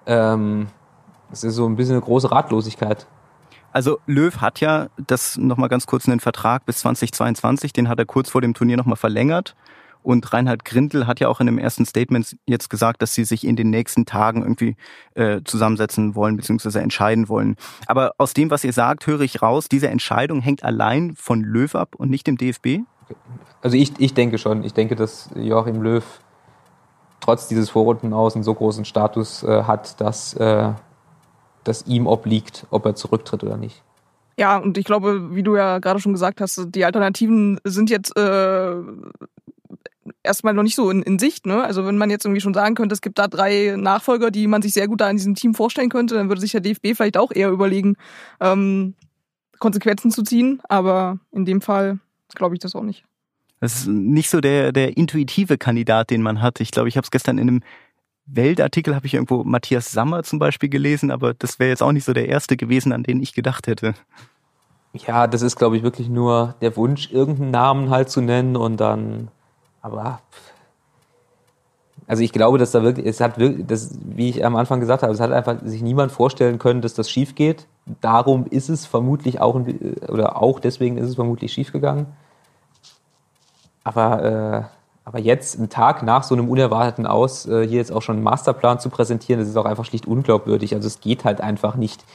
Ähm, 0.06 0.68
es 1.32 1.44
ist 1.44 1.56
so 1.56 1.66
ein 1.66 1.76
bisschen 1.76 1.96
eine 1.96 2.02
große 2.02 2.32
Ratlosigkeit 2.32 3.06
also 3.72 4.00
Löw 4.06 4.36
hat 4.42 4.60
ja 4.60 4.88
das 5.08 5.38
nochmal 5.38 5.70
ganz 5.70 5.86
kurz 5.86 6.08
einen 6.08 6.20
Vertrag 6.20 6.66
bis 6.66 6.80
2022, 6.80 7.74
den 7.74 7.90
hat 7.90 8.00
er 8.00 8.06
kurz 8.06 8.30
vor 8.30 8.42
dem 8.42 8.54
Turnier 8.54 8.78
nochmal 8.78 8.96
verlängert. 8.96 9.56
Und 10.02 10.32
Reinhard 10.32 10.64
Grindel 10.64 11.08
hat 11.08 11.20
ja 11.20 11.28
auch 11.28 11.42
in 11.42 11.46
dem 11.46 11.58
ersten 11.58 11.86
Statement 11.86 12.38
jetzt 12.46 12.70
gesagt, 12.70 13.02
dass 13.02 13.14
sie 13.14 13.26
sich 13.26 13.46
in 13.46 13.58
den 13.58 13.70
nächsten 13.70 14.06
Tagen 14.06 14.42
irgendwie 14.42 14.78
äh, 15.16 15.42
zusammensetzen 15.44 16.16
wollen 16.16 16.38
bzw. 16.38 16.80
entscheiden 16.80 17.28
wollen. 17.28 17.58
Aber 17.86 18.14
aus 18.18 18.34
dem, 18.34 18.50
was 18.50 18.64
ihr 18.64 18.72
sagt, 18.72 19.08
höre 19.08 19.22
ich 19.22 19.42
raus, 19.42 19.68
diese 19.68 19.90
Entscheidung 19.90 20.42
hängt 20.42 20.64
allein 20.64 21.16
von 21.18 21.42
Löw 21.42 21.76
ab 21.76 21.96
und 21.98 22.10
nicht 22.10 22.28
dem 22.28 22.38
DFB? 22.38 22.86
Also 23.62 23.76
ich, 23.76 23.92
ich 24.00 24.14
denke 24.14 24.38
schon. 24.38 24.64
Ich 24.64 24.74
denke, 24.74 24.96
dass 24.96 25.30
Joachim 25.36 25.82
Löw 25.82 26.04
trotz 27.20 27.50
dieses 27.50 27.70
Vorrunden 27.70 28.14
aus 28.14 28.36
einen 28.36 28.44
so 28.44 28.54
großen 28.54 28.86
Status 28.86 29.44
äh, 29.44 29.64
hat, 29.64 30.00
dass 30.00 30.34
äh, 30.36 30.72
das 31.64 31.88
ihm 31.88 32.08
obliegt, 32.08 32.66
ob 32.70 32.86
er 32.86 32.96
zurücktritt 32.96 33.44
oder 33.44 33.58
nicht. 33.58 33.84
Ja, 34.38 34.58
und 34.58 34.78
ich 34.78 34.86
glaube, 34.86 35.36
wie 35.36 35.44
du 35.44 35.58
ja 35.58 35.80
gerade 35.80 36.00
schon 36.00 36.14
gesagt 36.14 36.40
hast, 36.40 36.68
die 36.70 36.86
Alternativen 36.86 37.60
sind 37.66 37.90
jetzt 37.90 38.16
äh, 38.18 38.76
erstmal 40.24 40.54
noch 40.54 40.64
nicht 40.64 40.76
so 40.76 40.90
in, 40.90 41.04
in 41.04 41.20
Sicht. 41.20 41.46
Ne? 41.46 41.64
Also 41.64 41.86
wenn 41.86 41.98
man 41.98 42.10
jetzt 42.10 42.26
irgendwie 42.26 42.42
schon 42.42 42.54
sagen 42.54 42.76
könnte, 42.76 42.94
es 42.94 43.02
gibt 43.02 43.20
da 43.20 43.28
drei 43.28 43.76
Nachfolger, 43.78 44.32
die 44.32 44.48
man 44.48 44.62
sich 44.62 44.74
sehr 44.74 44.88
gut 44.88 45.02
da 45.02 45.10
in 45.10 45.18
diesem 45.18 45.36
Team 45.36 45.54
vorstellen 45.54 45.90
könnte, 45.90 46.16
dann 46.16 46.30
würde 46.30 46.42
sich 46.42 46.52
der 46.52 46.62
DFB 46.62 46.96
vielleicht 46.96 47.18
auch 47.18 47.32
eher 47.32 47.50
überlegen, 47.50 47.96
ähm, 48.40 48.96
Konsequenzen 49.60 50.12
zu 50.12 50.24
ziehen. 50.24 50.62
Aber 50.70 51.20
in 51.32 51.46
dem 51.46 51.62
Fall 51.62 52.00
glaube 52.34 52.56
ich 52.56 52.60
das 52.60 52.76
auch 52.76 52.84
nicht. 52.84 53.04
Das 53.60 53.80
ist 53.80 53.88
nicht 53.88 54.30
so 54.30 54.40
der, 54.40 54.72
der 54.72 54.96
intuitive 54.96 55.58
Kandidat, 55.58 56.12
den 56.12 56.22
man 56.22 56.42
hat. 56.42 56.62
Ich 56.62 56.72
glaube, 56.72 56.88
ich 56.88 56.96
habe 56.96 57.04
es 57.04 57.12
gestern 57.12 57.38
in 57.38 57.50
einem 57.50 57.64
Weltartikel, 58.32 58.96
habe 58.96 59.06
ich 59.06 59.14
irgendwo 59.14 59.44
Matthias 59.44 59.92
Sammer 59.92 60.24
zum 60.24 60.40
Beispiel 60.40 60.70
gelesen, 60.70 61.12
aber 61.12 61.34
das 61.34 61.60
wäre 61.60 61.70
jetzt 61.70 61.84
auch 61.84 61.92
nicht 61.92 62.06
so 62.06 62.14
der 62.14 62.28
erste 62.28 62.58
gewesen, 62.58 62.92
an 62.92 63.04
den 63.04 63.22
ich 63.22 63.34
gedacht 63.34 63.68
hätte. 63.68 63.94
Ja, 64.94 65.28
das 65.28 65.42
ist, 65.42 65.56
glaube 65.56 65.78
ich, 65.78 65.84
wirklich 65.84 66.10
nur 66.10 66.56
der 66.62 66.76
Wunsch, 66.76 67.12
irgendeinen 67.12 67.52
Namen 67.52 67.90
halt 67.90 68.10
zu 68.10 68.22
nennen 68.22 68.56
und 68.56 68.78
dann, 68.78 69.30
aber 69.82 70.22
also 72.10 72.24
ich 72.24 72.32
glaube, 72.32 72.58
dass 72.58 72.72
da 72.72 72.82
wirklich, 72.82 73.06
es 73.06 73.22
hat 73.22 73.38
wirklich, 73.38 73.68
das, 73.68 73.92
wie 74.04 74.30
ich 74.30 74.44
am 74.44 74.56
Anfang 74.56 74.80
gesagt 74.80 75.04
habe, 75.04 75.14
es 75.14 75.20
hat 75.20 75.32
einfach 75.32 75.58
sich 75.64 75.84
niemand 75.84 76.12
vorstellen 76.12 76.58
können, 76.58 76.82
dass 76.82 76.96
das 76.96 77.08
schief 77.08 77.36
geht. 77.36 77.68
Darum 78.02 78.48
ist 78.48 78.68
es 78.68 78.88
vermutlich 78.88 79.42
auch, 79.42 79.62
oder 80.08 80.42
auch 80.42 80.60
deswegen 80.60 80.98
ist 80.98 81.08
es 81.08 81.16
vermutlich 81.16 81.54
schief 81.54 81.72
gegangen. 81.72 82.08
Aber, 83.84 84.24
äh, 84.24 84.79
aber 85.10 85.18
jetzt, 85.18 85.58
einen 85.58 85.70
Tag 85.70 86.04
nach 86.04 86.22
so 86.22 86.36
einem 86.36 86.48
unerwarteten 86.50 87.08
Aus, 87.08 87.48
äh, 87.48 87.68
hier 87.68 87.78
jetzt 87.78 87.92
auch 87.92 88.04
schon 88.04 88.18
einen 88.18 88.24
Masterplan 88.24 88.80
zu 88.80 88.92
präsentieren, 88.92 89.40
das 89.40 89.50
ist 89.50 89.58
auch 89.58 89.66
einfach 89.66 89.84
schlicht 89.84 90.06
unglaubwürdig. 90.06 90.76
Also 90.76 90.86
es 90.86 91.02
geht 91.02 91.26
halt 91.26 91.42
einfach 91.42 91.76
nicht 91.76 92.06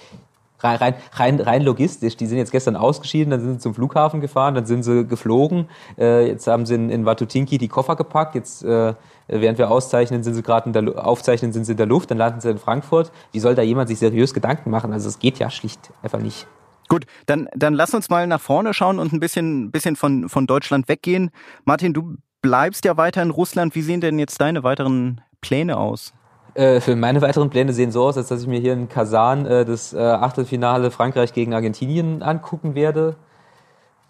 rein, 0.61 0.95
rein, 1.13 1.41
rein 1.41 1.63
logistisch. 1.63 2.17
Die 2.17 2.27
sind 2.27 2.39
jetzt 2.39 2.53
gestern 2.53 2.77
ausgeschieden, 2.77 3.33
dann 3.33 3.41
sind 3.41 3.55
sie 3.55 3.59
zum 3.59 3.75
Flughafen 3.75 4.21
gefahren, 4.21 4.55
dann 4.55 4.67
sind 4.67 4.85
sie 4.85 5.05
geflogen. 5.05 5.69
Äh, 5.99 6.29
jetzt 6.29 6.47
haben 6.47 6.67
sie 6.67 6.77
in, 6.77 6.89
in 6.89 7.05
Watutinki 7.05 7.59
die 7.59 7.67
Koffer 7.67 7.97
gepackt. 7.97 8.37
Jetzt, 8.37 8.63
äh, 8.63 8.95
während 9.27 9.59
wir 9.59 9.73
auszeichnen, 9.73 10.23
sind 10.23 10.35
sie 10.35 10.43
gerade 10.43 10.67
in 10.67 10.73
der 10.73 11.05
aufzeichnen, 11.05 11.53
sind 11.53 11.65
sie 11.65 11.73
in 11.73 11.79
der 11.79 11.87
Luft, 11.87 12.13
dann 12.13 12.19
landen 12.19 12.41
sie 12.41 12.51
in 12.51 12.59
Frankfurt. 12.59 13.11
Wie 13.33 13.41
soll 13.41 13.57
da 13.57 13.63
jemand 13.63 13.89
sich 13.89 13.99
seriös 13.99 14.35
Gedanken 14.35 14.71
machen? 14.71 14.93
Also 14.93 15.09
es 15.09 15.19
geht 15.19 15.41
ja 15.41 15.51
schlicht 15.51 15.91
einfach 16.01 16.21
nicht. 16.21 16.47
Gut, 16.89 17.07
dann, 17.27 17.49
dann 17.57 17.75
lass 17.75 17.93
uns 17.93 18.09
mal 18.09 18.29
nach 18.29 18.41
vorne 18.41 18.73
schauen 18.73 19.01
und 19.01 19.13
ein 19.13 19.19
bisschen, 19.19 19.73
bisschen 19.73 19.97
von, 19.97 20.29
von 20.29 20.47
Deutschland 20.47 20.87
weggehen. 20.87 21.33
Martin, 21.65 21.93
du 21.93 22.19
bleibst 22.45 22.85
ja 22.85 22.99
weiter 22.99 23.23
in 23.23 23.31
Russland. 23.31 23.75
Wie 23.75 23.81
sehen 23.81 24.03
denn 24.03 24.19
jetzt 24.19 24.39
deine 24.39 24.63
weiteren 24.63 25.23
Pläne 25.41 25.79
aus? 25.79 26.13
Äh, 26.53 26.81
für 26.81 26.95
meine 26.95 27.23
weiteren 27.23 27.49
Pläne 27.49 27.73
sehen 27.73 27.91
so 27.91 28.05
aus, 28.05 28.19
als 28.19 28.29
dass 28.29 28.43
ich 28.43 28.47
mir 28.47 28.61
hier 28.61 28.75
in 28.75 28.91
Kasan 28.91 29.47
äh, 29.47 29.65
das 29.65 29.95
äh, 29.95 29.99
Achtelfinale 29.99 30.91
Frankreich 30.91 31.33
gegen 31.33 31.55
Argentinien 31.55 32.23
angucken 32.23 32.75
werde. 32.75 33.17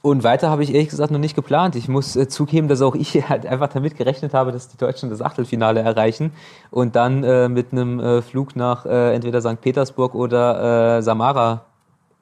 Und 0.03 0.25
weiter 0.25 0.51
habe 0.51 0.65
ich 0.65 0.75
ehrlich 0.75 0.89
gesagt 0.89 1.13
noch 1.13 1.21
nicht 1.21 1.37
geplant. 1.37 1.77
Ich 1.77 1.87
muss 1.87 2.17
äh, 2.17 2.27
zugeben, 2.27 2.67
dass 2.67 2.83
auch 2.83 2.97
ich 2.97 3.15
halt 3.29 3.47
einfach 3.47 3.69
damit 3.69 3.97
gerechnet 3.97 4.35
habe, 4.35 4.51
dass 4.51 4.67
die 4.67 4.79
Deutschen 4.79 5.11
das 5.11 5.23
Achtelfinale 5.23 5.79
erreichen 5.81 6.33
und 6.73 6.97
dann 6.97 7.23
äh, 7.23 7.49
mit 7.49 7.71
einem 7.71 8.01
äh, 8.01 8.21
Flug 8.21 8.57
nach 8.57 8.85
äh, 8.85 9.15
entweder 9.15 9.43
St. 9.43 9.61
Petersburg 9.61 10.17
oder 10.17 10.97
äh, 10.97 11.03
Samara 11.03 11.67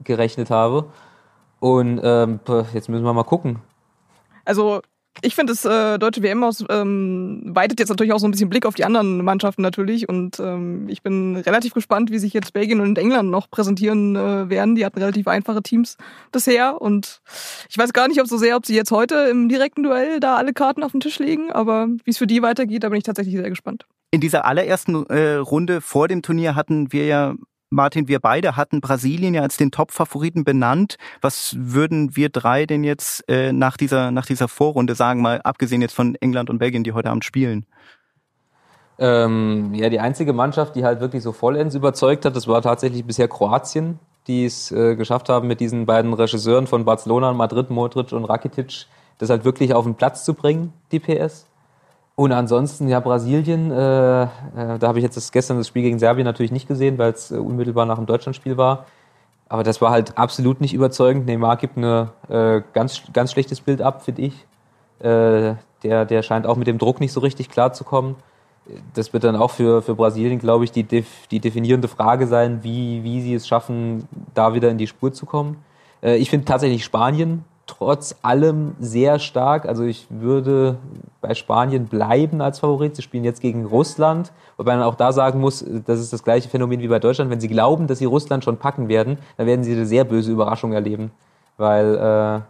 gerechnet 0.04 0.50
habe. 0.50 0.84
Und 1.58 2.02
ähm, 2.04 2.40
jetzt 2.74 2.90
müssen 2.90 3.04
wir 3.04 3.14
mal 3.14 3.24
gucken. 3.24 3.60
Also 4.44 4.82
ich 5.20 5.34
finde, 5.34 5.52
das 5.52 5.64
äh, 5.64 5.98
deutsche 5.98 6.22
WM 6.22 6.42
aus 6.42 6.64
ähm, 6.70 7.42
weitet 7.44 7.78
jetzt 7.78 7.90
natürlich 7.90 8.12
auch 8.12 8.18
so 8.18 8.26
ein 8.26 8.30
bisschen 8.30 8.48
Blick 8.48 8.64
auf 8.64 8.74
die 8.74 8.84
anderen 8.84 9.22
Mannschaften 9.22 9.60
natürlich. 9.60 10.08
Und 10.08 10.40
ähm, 10.40 10.88
ich 10.88 11.02
bin 11.02 11.36
relativ 11.36 11.74
gespannt, 11.74 12.10
wie 12.10 12.18
sich 12.18 12.32
jetzt 12.32 12.54
Belgien 12.54 12.80
und 12.80 12.96
England 12.96 13.30
noch 13.30 13.50
präsentieren 13.50 14.16
äh, 14.16 14.48
werden. 14.48 14.74
Die 14.74 14.86
hatten 14.86 14.98
relativ 14.98 15.28
einfache 15.28 15.62
Teams 15.62 15.98
bisher. 16.32 16.80
Und 16.80 17.20
ich 17.68 17.76
weiß 17.76 17.92
gar 17.92 18.08
nicht, 18.08 18.20
ob 18.20 18.26
so 18.26 18.38
sehr, 18.38 18.56
ob 18.56 18.64
sie 18.64 18.74
jetzt 18.74 18.90
heute 18.90 19.28
im 19.30 19.48
direkten 19.48 19.82
Duell 19.82 20.18
da 20.18 20.36
alle 20.36 20.54
Karten 20.54 20.82
auf 20.82 20.92
den 20.92 21.00
Tisch 21.00 21.18
legen. 21.18 21.52
Aber 21.52 21.88
wie 22.04 22.10
es 22.10 22.18
für 22.18 22.26
die 22.26 22.40
weitergeht, 22.40 22.82
da 22.82 22.88
bin 22.88 22.98
ich 22.98 23.04
tatsächlich 23.04 23.36
sehr 23.36 23.50
gespannt. 23.50 23.84
In 24.10 24.20
dieser 24.20 24.44
allerersten 24.46 25.06
äh, 25.06 25.34
Runde 25.34 25.80
vor 25.80 26.08
dem 26.08 26.22
Turnier 26.22 26.54
hatten 26.54 26.92
wir 26.92 27.06
ja 27.06 27.34
Martin, 27.72 28.06
wir 28.06 28.20
beide 28.20 28.56
hatten 28.56 28.80
Brasilien 28.80 29.34
ja 29.34 29.42
als 29.42 29.56
den 29.56 29.70
Top-Favoriten 29.70 30.44
benannt. 30.44 30.96
Was 31.20 31.56
würden 31.58 32.14
wir 32.14 32.28
drei 32.28 32.66
denn 32.66 32.84
jetzt 32.84 33.28
äh, 33.28 33.52
nach, 33.52 33.76
dieser, 33.76 34.10
nach 34.10 34.26
dieser 34.26 34.46
Vorrunde 34.48 34.94
sagen, 34.94 35.22
mal 35.22 35.40
abgesehen 35.42 35.82
jetzt 35.82 35.94
von 35.94 36.14
England 36.16 36.50
und 36.50 36.58
Belgien, 36.58 36.84
die 36.84 36.92
heute 36.92 37.10
Abend 37.10 37.24
spielen? 37.24 37.66
Ähm, 38.98 39.74
ja, 39.74 39.88
die 39.88 40.00
einzige 40.00 40.32
Mannschaft, 40.32 40.76
die 40.76 40.84
halt 40.84 41.00
wirklich 41.00 41.22
so 41.22 41.32
vollends 41.32 41.74
überzeugt 41.74 42.24
hat, 42.24 42.36
das 42.36 42.46
war 42.46 42.62
tatsächlich 42.62 43.04
bisher 43.04 43.26
Kroatien, 43.26 43.98
die 44.26 44.44
es 44.44 44.70
äh, 44.70 44.94
geschafft 44.94 45.28
haben, 45.28 45.48
mit 45.48 45.60
diesen 45.60 45.86
beiden 45.86 46.12
Regisseuren 46.12 46.66
von 46.66 46.84
Barcelona, 46.84 47.32
Madrid, 47.32 47.70
Modric 47.70 48.12
und 48.12 48.24
Rakitic, 48.26 48.86
das 49.18 49.30
halt 49.30 49.44
wirklich 49.44 49.74
auf 49.74 49.84
den 49.84 49.94
Platz 49.94 50.24
zu 50.24 50.34
bringen, 50.34 50.72
die 50.92 51.00
PS. 51.00 51.46
Und 52.22 52.30
ansonsten, 52.30 52.86
ja, 52.86 53.00
Brasilien, 53.00 53.72
äh, 53.72 54.22
äh, 54.22 54.28
da 54.78 54.80
habe 54.82 55.00
ich 55.00 55.02
jetzt 55.02 55.16
das, 55.16 55.32
gestern 55.32 55.56
das 55.56 55.66
Spiel 55.66 55.82
gegen 55.82 55.98
Serbien 55.98 56.24
natürlich 56.24 56.52
nicht 56.52 56.68
gesehen, 56.68 56.96
weil 56.96 57.10
es 57.10 57.32
äh, 57.32 57.34
unmittelbar 57.34 57.84
nach 57.84 57.96
dem 57.96 58.06
Deutschlandspiel 58.06 58.56
war. 58.56 58.86
Aber 59.48 59.64
das 59.64 59.80
war 59.80 59.90
halt 59.90 60.16
absolut 60.16 60.60
nicht 60.60 60.72
überzeugend. 60.72 61.26
Neymar 61.26 61.56
gibt 61.56 61.76
ein 61.76 62.08
äh, 62.28 62.62
ganz, 62.74 63.02
ganz 63.12 63.32
schlechtes 63.32 63.60
Bild 63.60 63.82
ab, 63.82 64.04
finde 64.04 64.22
ich. 64.22 64.34
Äh, 65.00 65.56
der, 65.82 66.04
der 66.04 66.22
scheint 66.22 66.46
auch 66.46 66.54
mit 66.54 66.68
dem 66.68 66.78
Druck 66.78 67.00
nicht 67.00 67.12
so 67.12 67.18
richtig 67.18 67.48
klarzukommen. 67.48 68.14
Das 68.94 69.12
wird 69.12 69.24
dann 69.24 69.34
auch 69.34 69.50
für, 69.50 69.82
für 69.82 69.96
Brasilien, 69.96 70.38
glaube 70.38 70.62
ich, 70.62 70.70
die, 70.70 70.84
die 70.84 71.40
definierende 71.40 71.88
Frage 71.88 72.28
sein, 72.28 72.62
wie, 72.62 73.02
wie 73.02 73.20
sie 73.20 73.34
es 73.34 73.48
schaffen, 73.48 74.06
da 74.32 74.54
wieder 74.54 74.70
in 74.70 74.78
die 74.78 74.86
Spur 74.86 75.12
zu 75.12 75.26
kommen. 75.26 75.56
Äh, 76.04 76.18
ich 76.18 76.30
finde 76.30 76.44
tatsächlich 76.44 76.84
Spanien 76.84 77.44
trotz 77.78 78.16
allem 78.22 78.74
sehr 78.78 79.18
stark. 79.18 79.66
Also 79.66 79.84
ich 79.84 80.06
würde 80.10 80.76
bei 81.20 81.34
Spanien 81.34 81.86
bleiben 81.86 82.40
als 82.40 82.58
Favorit. 82.58 82.96
Sie 82.96 83.02
spielen 83.02 83.24
jetzt 83.24 83.40
gegen 83.40 83.64
Russland, 83.64 84.32
wobei 84.56 84.76
man 84.76 84.84
auch 84.84 84.94
da 84.94 85.12
sagen 85.12 85.40
muss, 85.40 85.64
das 85.86 85.98
ist 85.98 86.12
das 86.12 86.22
gleiche 86.22 86.48
Phänomen 86.48 86.80
wie 86.80 86.88
bei 86.88 86.98
Deutschland. 86.98 87.30
Wenn 87.30 87.40
sie 87.40 87.48
glauben, 87.48 87.86
dass 87.86 87.98
sie 87.98 88.04
Russland 88.04 88.44
schon 88.44 88.58
packen 88.58 88.88
werden, 88.88 89.18
dann 89.36 89.46
werden 89.46 89.64
sie 89.64 89.72
eine 89.72 89.86
sehr 89.86 90.04
böse 90.04 90.30
Überraschung 90.30 90.72
erleben, 90.72 91.12
weil 91.56 91.94
äh, 91.94 92.40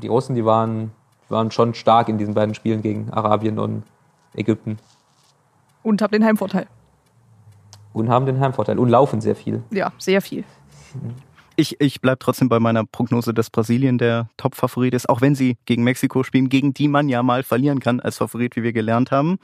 die 0.00 0.08
Russen, 0.08 0.34
die 0.34 0.44
waren, 0.44 0.92
waren 1.28 1.50
schon 1.50 1.74
stark 1.74 2.08
in 2.08 2.16
diesen 2.16 2.34
beiden 2.34 2.54
Spielen 2.54 2.80
gegen 2.80 3.10
Arabien 3.10 3.58
und 3.58 3.82
Ägypten. 4.34 4.78
Und 5.82 6.00
haben 6.00 6.12
den 6.12 6.24
Heimvorteil. 6.24 6.66
Und 7.92 8.08
haben 8.08 8.24
den 8.24 8.40
Heimvorteil 8.40 8.78
und 8.78 8.88
laufen 8.88 9.20
sehr 9.20 9.36
viel. 9.36 9.62
Ja, 9.70 9.92
sehr 9.98 10.22
viel. 10.22 10.44
Ich, 11.56 11.80
ich 11.80 12.00
bleibe 12.00 12.18
trotzdem 12.18 12.48
bei 12.48 12.58
meiner 12.58 12.84
Prognose, 12.84 13.32
dass 13.32 13.48
Brasilien 13.48 13.96
der 13.96 14.28
Top-Favorit 14.36 14.92
ist, 14.92 15.08
auch 15.08 15.20
wenn 15.20 15.36
sie 15.36 15.56
gegen 15.66 15.84
Mexiko 15.84 16.24
spielen, 16.24 16.48
gegen 16.48 16.74
die 16.74 16.88
man 16.88 17.08
ja 17.08 17.22
mal 17.22 17.44
verlieren 17.44 17.78
kann 17.78 18.00
als 18.00 18.18
Favorit, 18.18 18.56
wie 18.56 18.64
wir 18.64 18.72
gelernt 18.72 19.12
haben. 19.12 19.38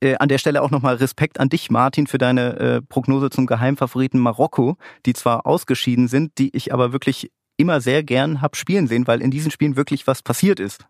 Äh, 0.00 0.16
an 0.18 0.28
der 0.28 0.38
Stelle 0.38 0.62
auch 0.62 0.70
nochmal 0.70 0.96
Respekt 0.96 1.38
an 1.38 1.48
dich, 1.48 1.70
Martin, 1.70 2.06
für 2.06 2.18
deine 2.18 2.56
äh, 2.58 2.82
Prognose 2.82 3.30
zum 3.30 3.46
Geheimfavoriten 3.46 4.18
Marokko, 4.18 4.76
die 5.06 5.12
zwar 5.12 5.46
ausgeschieden 5.46 6.08
sind, 6.08 6.38
die 6.38 6.54
ich 6.56 6.72
aber 6.72 6.92
wirklich 6.92 7.30
immer 7.56 7.80
sehr 7.80 8.02
gern 8.02 8.40
hab 8.40 8.56
spielen 8.56 8.86
sehen, 8.86 9.06
weil 9.06 9.20
in 9.20 9.30
diesen 9.30 9.50
Spielen 9.50 9.76
wirklich 9.76 10.06
was 10.06 10.22
passiert 10.22 10.60
ist. 10.60 10.86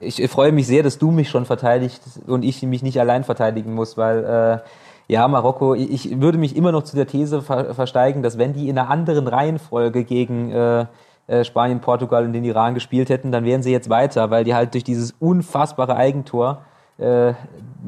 Ich 0.00 0.22
freue 0.28 0.52
mich 0.52 0.66
sehr, 0.66 0.82
dass 0.82 0.98
du 0.98 1.10
mich 1.10 1.30
schon 1.30 1.46
verteidigt 1.46 2.02
und 2.26 2.42
ich 2.42 2.62
mich 2.62 2.82
nicht 2.82 3.00
allein 3.00 3.24
verteidigen 3.24 3.74
muss, 3.74 3.96
weil 3.96 4.24
äh, 4.24 4.68
ja, 5.08 5.26
Marokko, 5.28 5.74
ich 5.74 6.20
würde 6.20 6.38
mich 6.38 6.56
immer 6.56 6.72
noch 6.72 6.82
zu 6.82 6.96
der 6.96 7.06
These 7.06 7.42
ver 7.42 7.74
versteigen, 7.74 8.22
dass 8.22 8.38
wenn 8.38 8.52
die 8.52 8.68
in 8.68 8.78
einer 8.78 8.90
anderen 8.90 9.28
Reihenfolge 9.28 10.04
gegen 10.04 10.50
äh, 10.50 10.86
äh, 11.28 11.44
Spanien, 11.44 11.80
Portugal 11.80 12.24
und 12.24 12.32
den 12.32 12.44
Iran 12.44 12.74
gespielt 12.74 13.08
hätten, 13.08 13.32
dann 13.32 13.44
wären 13.44 13.62
sie 13.62 13.72
jetzt 13.72 13.88
weiter, 13.88 14.30
weil 14.30 14.44
die 14.44 14.54
halt 14.54 14.74
durch 14.74 14.84
dieses 14.84 15.14
unfassbare 15.18 15.96
Eigentor 15.96 16.62
äh, 16.98 17.34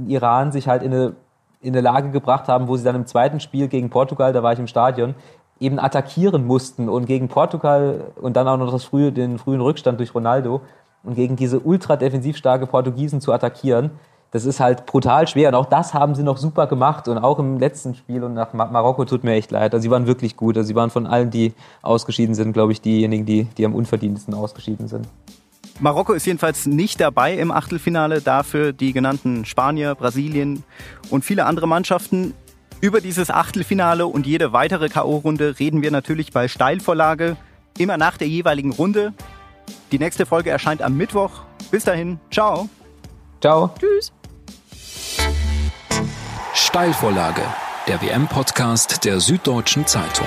Iran 0.07 0.53
sich 0.53 0.69
halt 0.69 0.83
in 0.83 0.93
eine, 0.93 1.15
in 1.61 1.75
eine 1.75 1.81
Lage 1.81 2.11
gebracht 2.11 2.49
haben, 2.49 2.69
wo 2.69 2.77
sie 2.77 2.85
dann 2.85 2.97
im 2.97 3.07
zweiten 3.07 3.41
Spiel 3.41 3.69
gegen 3.69 3.91
Portugal, 3.91 4.33
da 4.33 4.43
war 4.43 4.53
ich 4.53 4.59
im 4.59 4.67
Stadion, 4.67 5.15
eben 5.61 5.79
attackieren 5.79 6.47
mussten 6.47 6.89
und 6.89 7.07
gegen 7.07 7.29
Portugal 7.29 8.13
und 8.21 8.37
dann 8.37 8.47
auch 8.47 8.57
noch 8.57 8.71
das 8.71 8.85
frühe, 8.85 9.13
den 9.13 9.39
frühen 9.39 9.61
Rückstand 9.61 9.99
durch 9.99 10.15
Ronaldo 10.15 10.61
und 11.03 11.15
gegen 11.15 11.37
diese 11.37 11.61
ultra 11.61 11.97
defensiv 11.97 12.37
starke 12.37 12.67
Portugiesen 12.67 13.21
zu 13.21 13.33
attackieren, 13.33 13.91
das 14.31 14.45
ist 14.45 14.61
halt 14.61 14.87
brutal 14.87 15.27
schwer. 15.27 15.49
Und 15.49 15.55
auch 15.55 15.67
das 15.67 15.95
haben 15.95 16.15
sie 16.15 16.23
noch 16.23 16.37
super 16.37 16.67
gemacht. 16.67 17.09
Und 17.09 17.19
auch 17.19 17.39
im 17.39 17.59
letzten 17.59 17.95
Spiel 17.95 18.23
und 18.25 18.35
nach 18.35 18.53
Marokko 18.53 19.05
tut 19.05 19.25
mir 19.25 19.33
echt 19.33 19.51
leid. 19.51 19.73
Also 19.73 19.83
sie 19.83 19.91
waren 19.91 20.07
wirklich 20.07 20.37
gut. 20.37 20.57
Also 20.57 20.69
sie 20.69 20.75
waren 20.75 20.91
von 20.91 21.07
allen, 21.07 21.31
die 21.31 21.55
ausgeschieden 21.83 22.35
sind, 22.35 22.53
glaube 22.53 22.73
ich, 22.73 22.81
diejenigen, 22.81 23.25
die, 23.25 23.45
die 23.45 23.65
am 23.65 23.75
unverdientesten 23.75 24.35
ausgeschieden 24.35 24.89
sind. 24.89 25.09
Marokko 25.81 26.13
ist 26.13 26.27
jedenfalls 26.27 26.67
nicht 26.67 27.01
dabei 27.01 27.35
im 27.35 27.51
Achtelfinale. 27.51 28.21
Dafür 28.21 28.73
die 28.73 28.93
genannten 28.93 29.45
Spanier, 29.45 29.95
Brasilien 29.95 30.65
und 31.11 31.25
viele 31.25 31.47
andere 31.47 31.69
Mannschaften. 31.69 32.35
Über 32.81 33.01
dieses 33.01 33.31
Achtelfinale 33.31 34.07
und 34.07 34.27
jede 34.27 34.53
weitere 34.53 34.89
K.O.-Runde 34.89 35.59
reden 35.59 35.83
wir 35.83 35.91
natürlich 35.91 36.33
bei 36.33 36.49
Steilvorlage. 36.49 37.37
Immer 37.77 37.97
nach 37.97 38.17
der 38.17 38.29
jeweiligen 38.29 38.73
Runde. 38.73 39.15
Die 39.91 39.99
nächste 39.99 40.27
Folge 40.27 40.51
erscheint 40.51 40.83
am 40.83 40.97
Mittwoch. 40.97 41.31
Bis 41.71 41.85
dahin, 41.85 42.19
ciao. 42.31 42.69
Ciao. 43.41 43.71
Tschüss. 43.79 44.13
Steilvorlage, 46.61 47.43
der 47.87 48.03
WM-Podcast 48.03 49.05
der 49.05 49.21
Süddeutschen 49.21 49.87
Zeitung. 49.87 50.27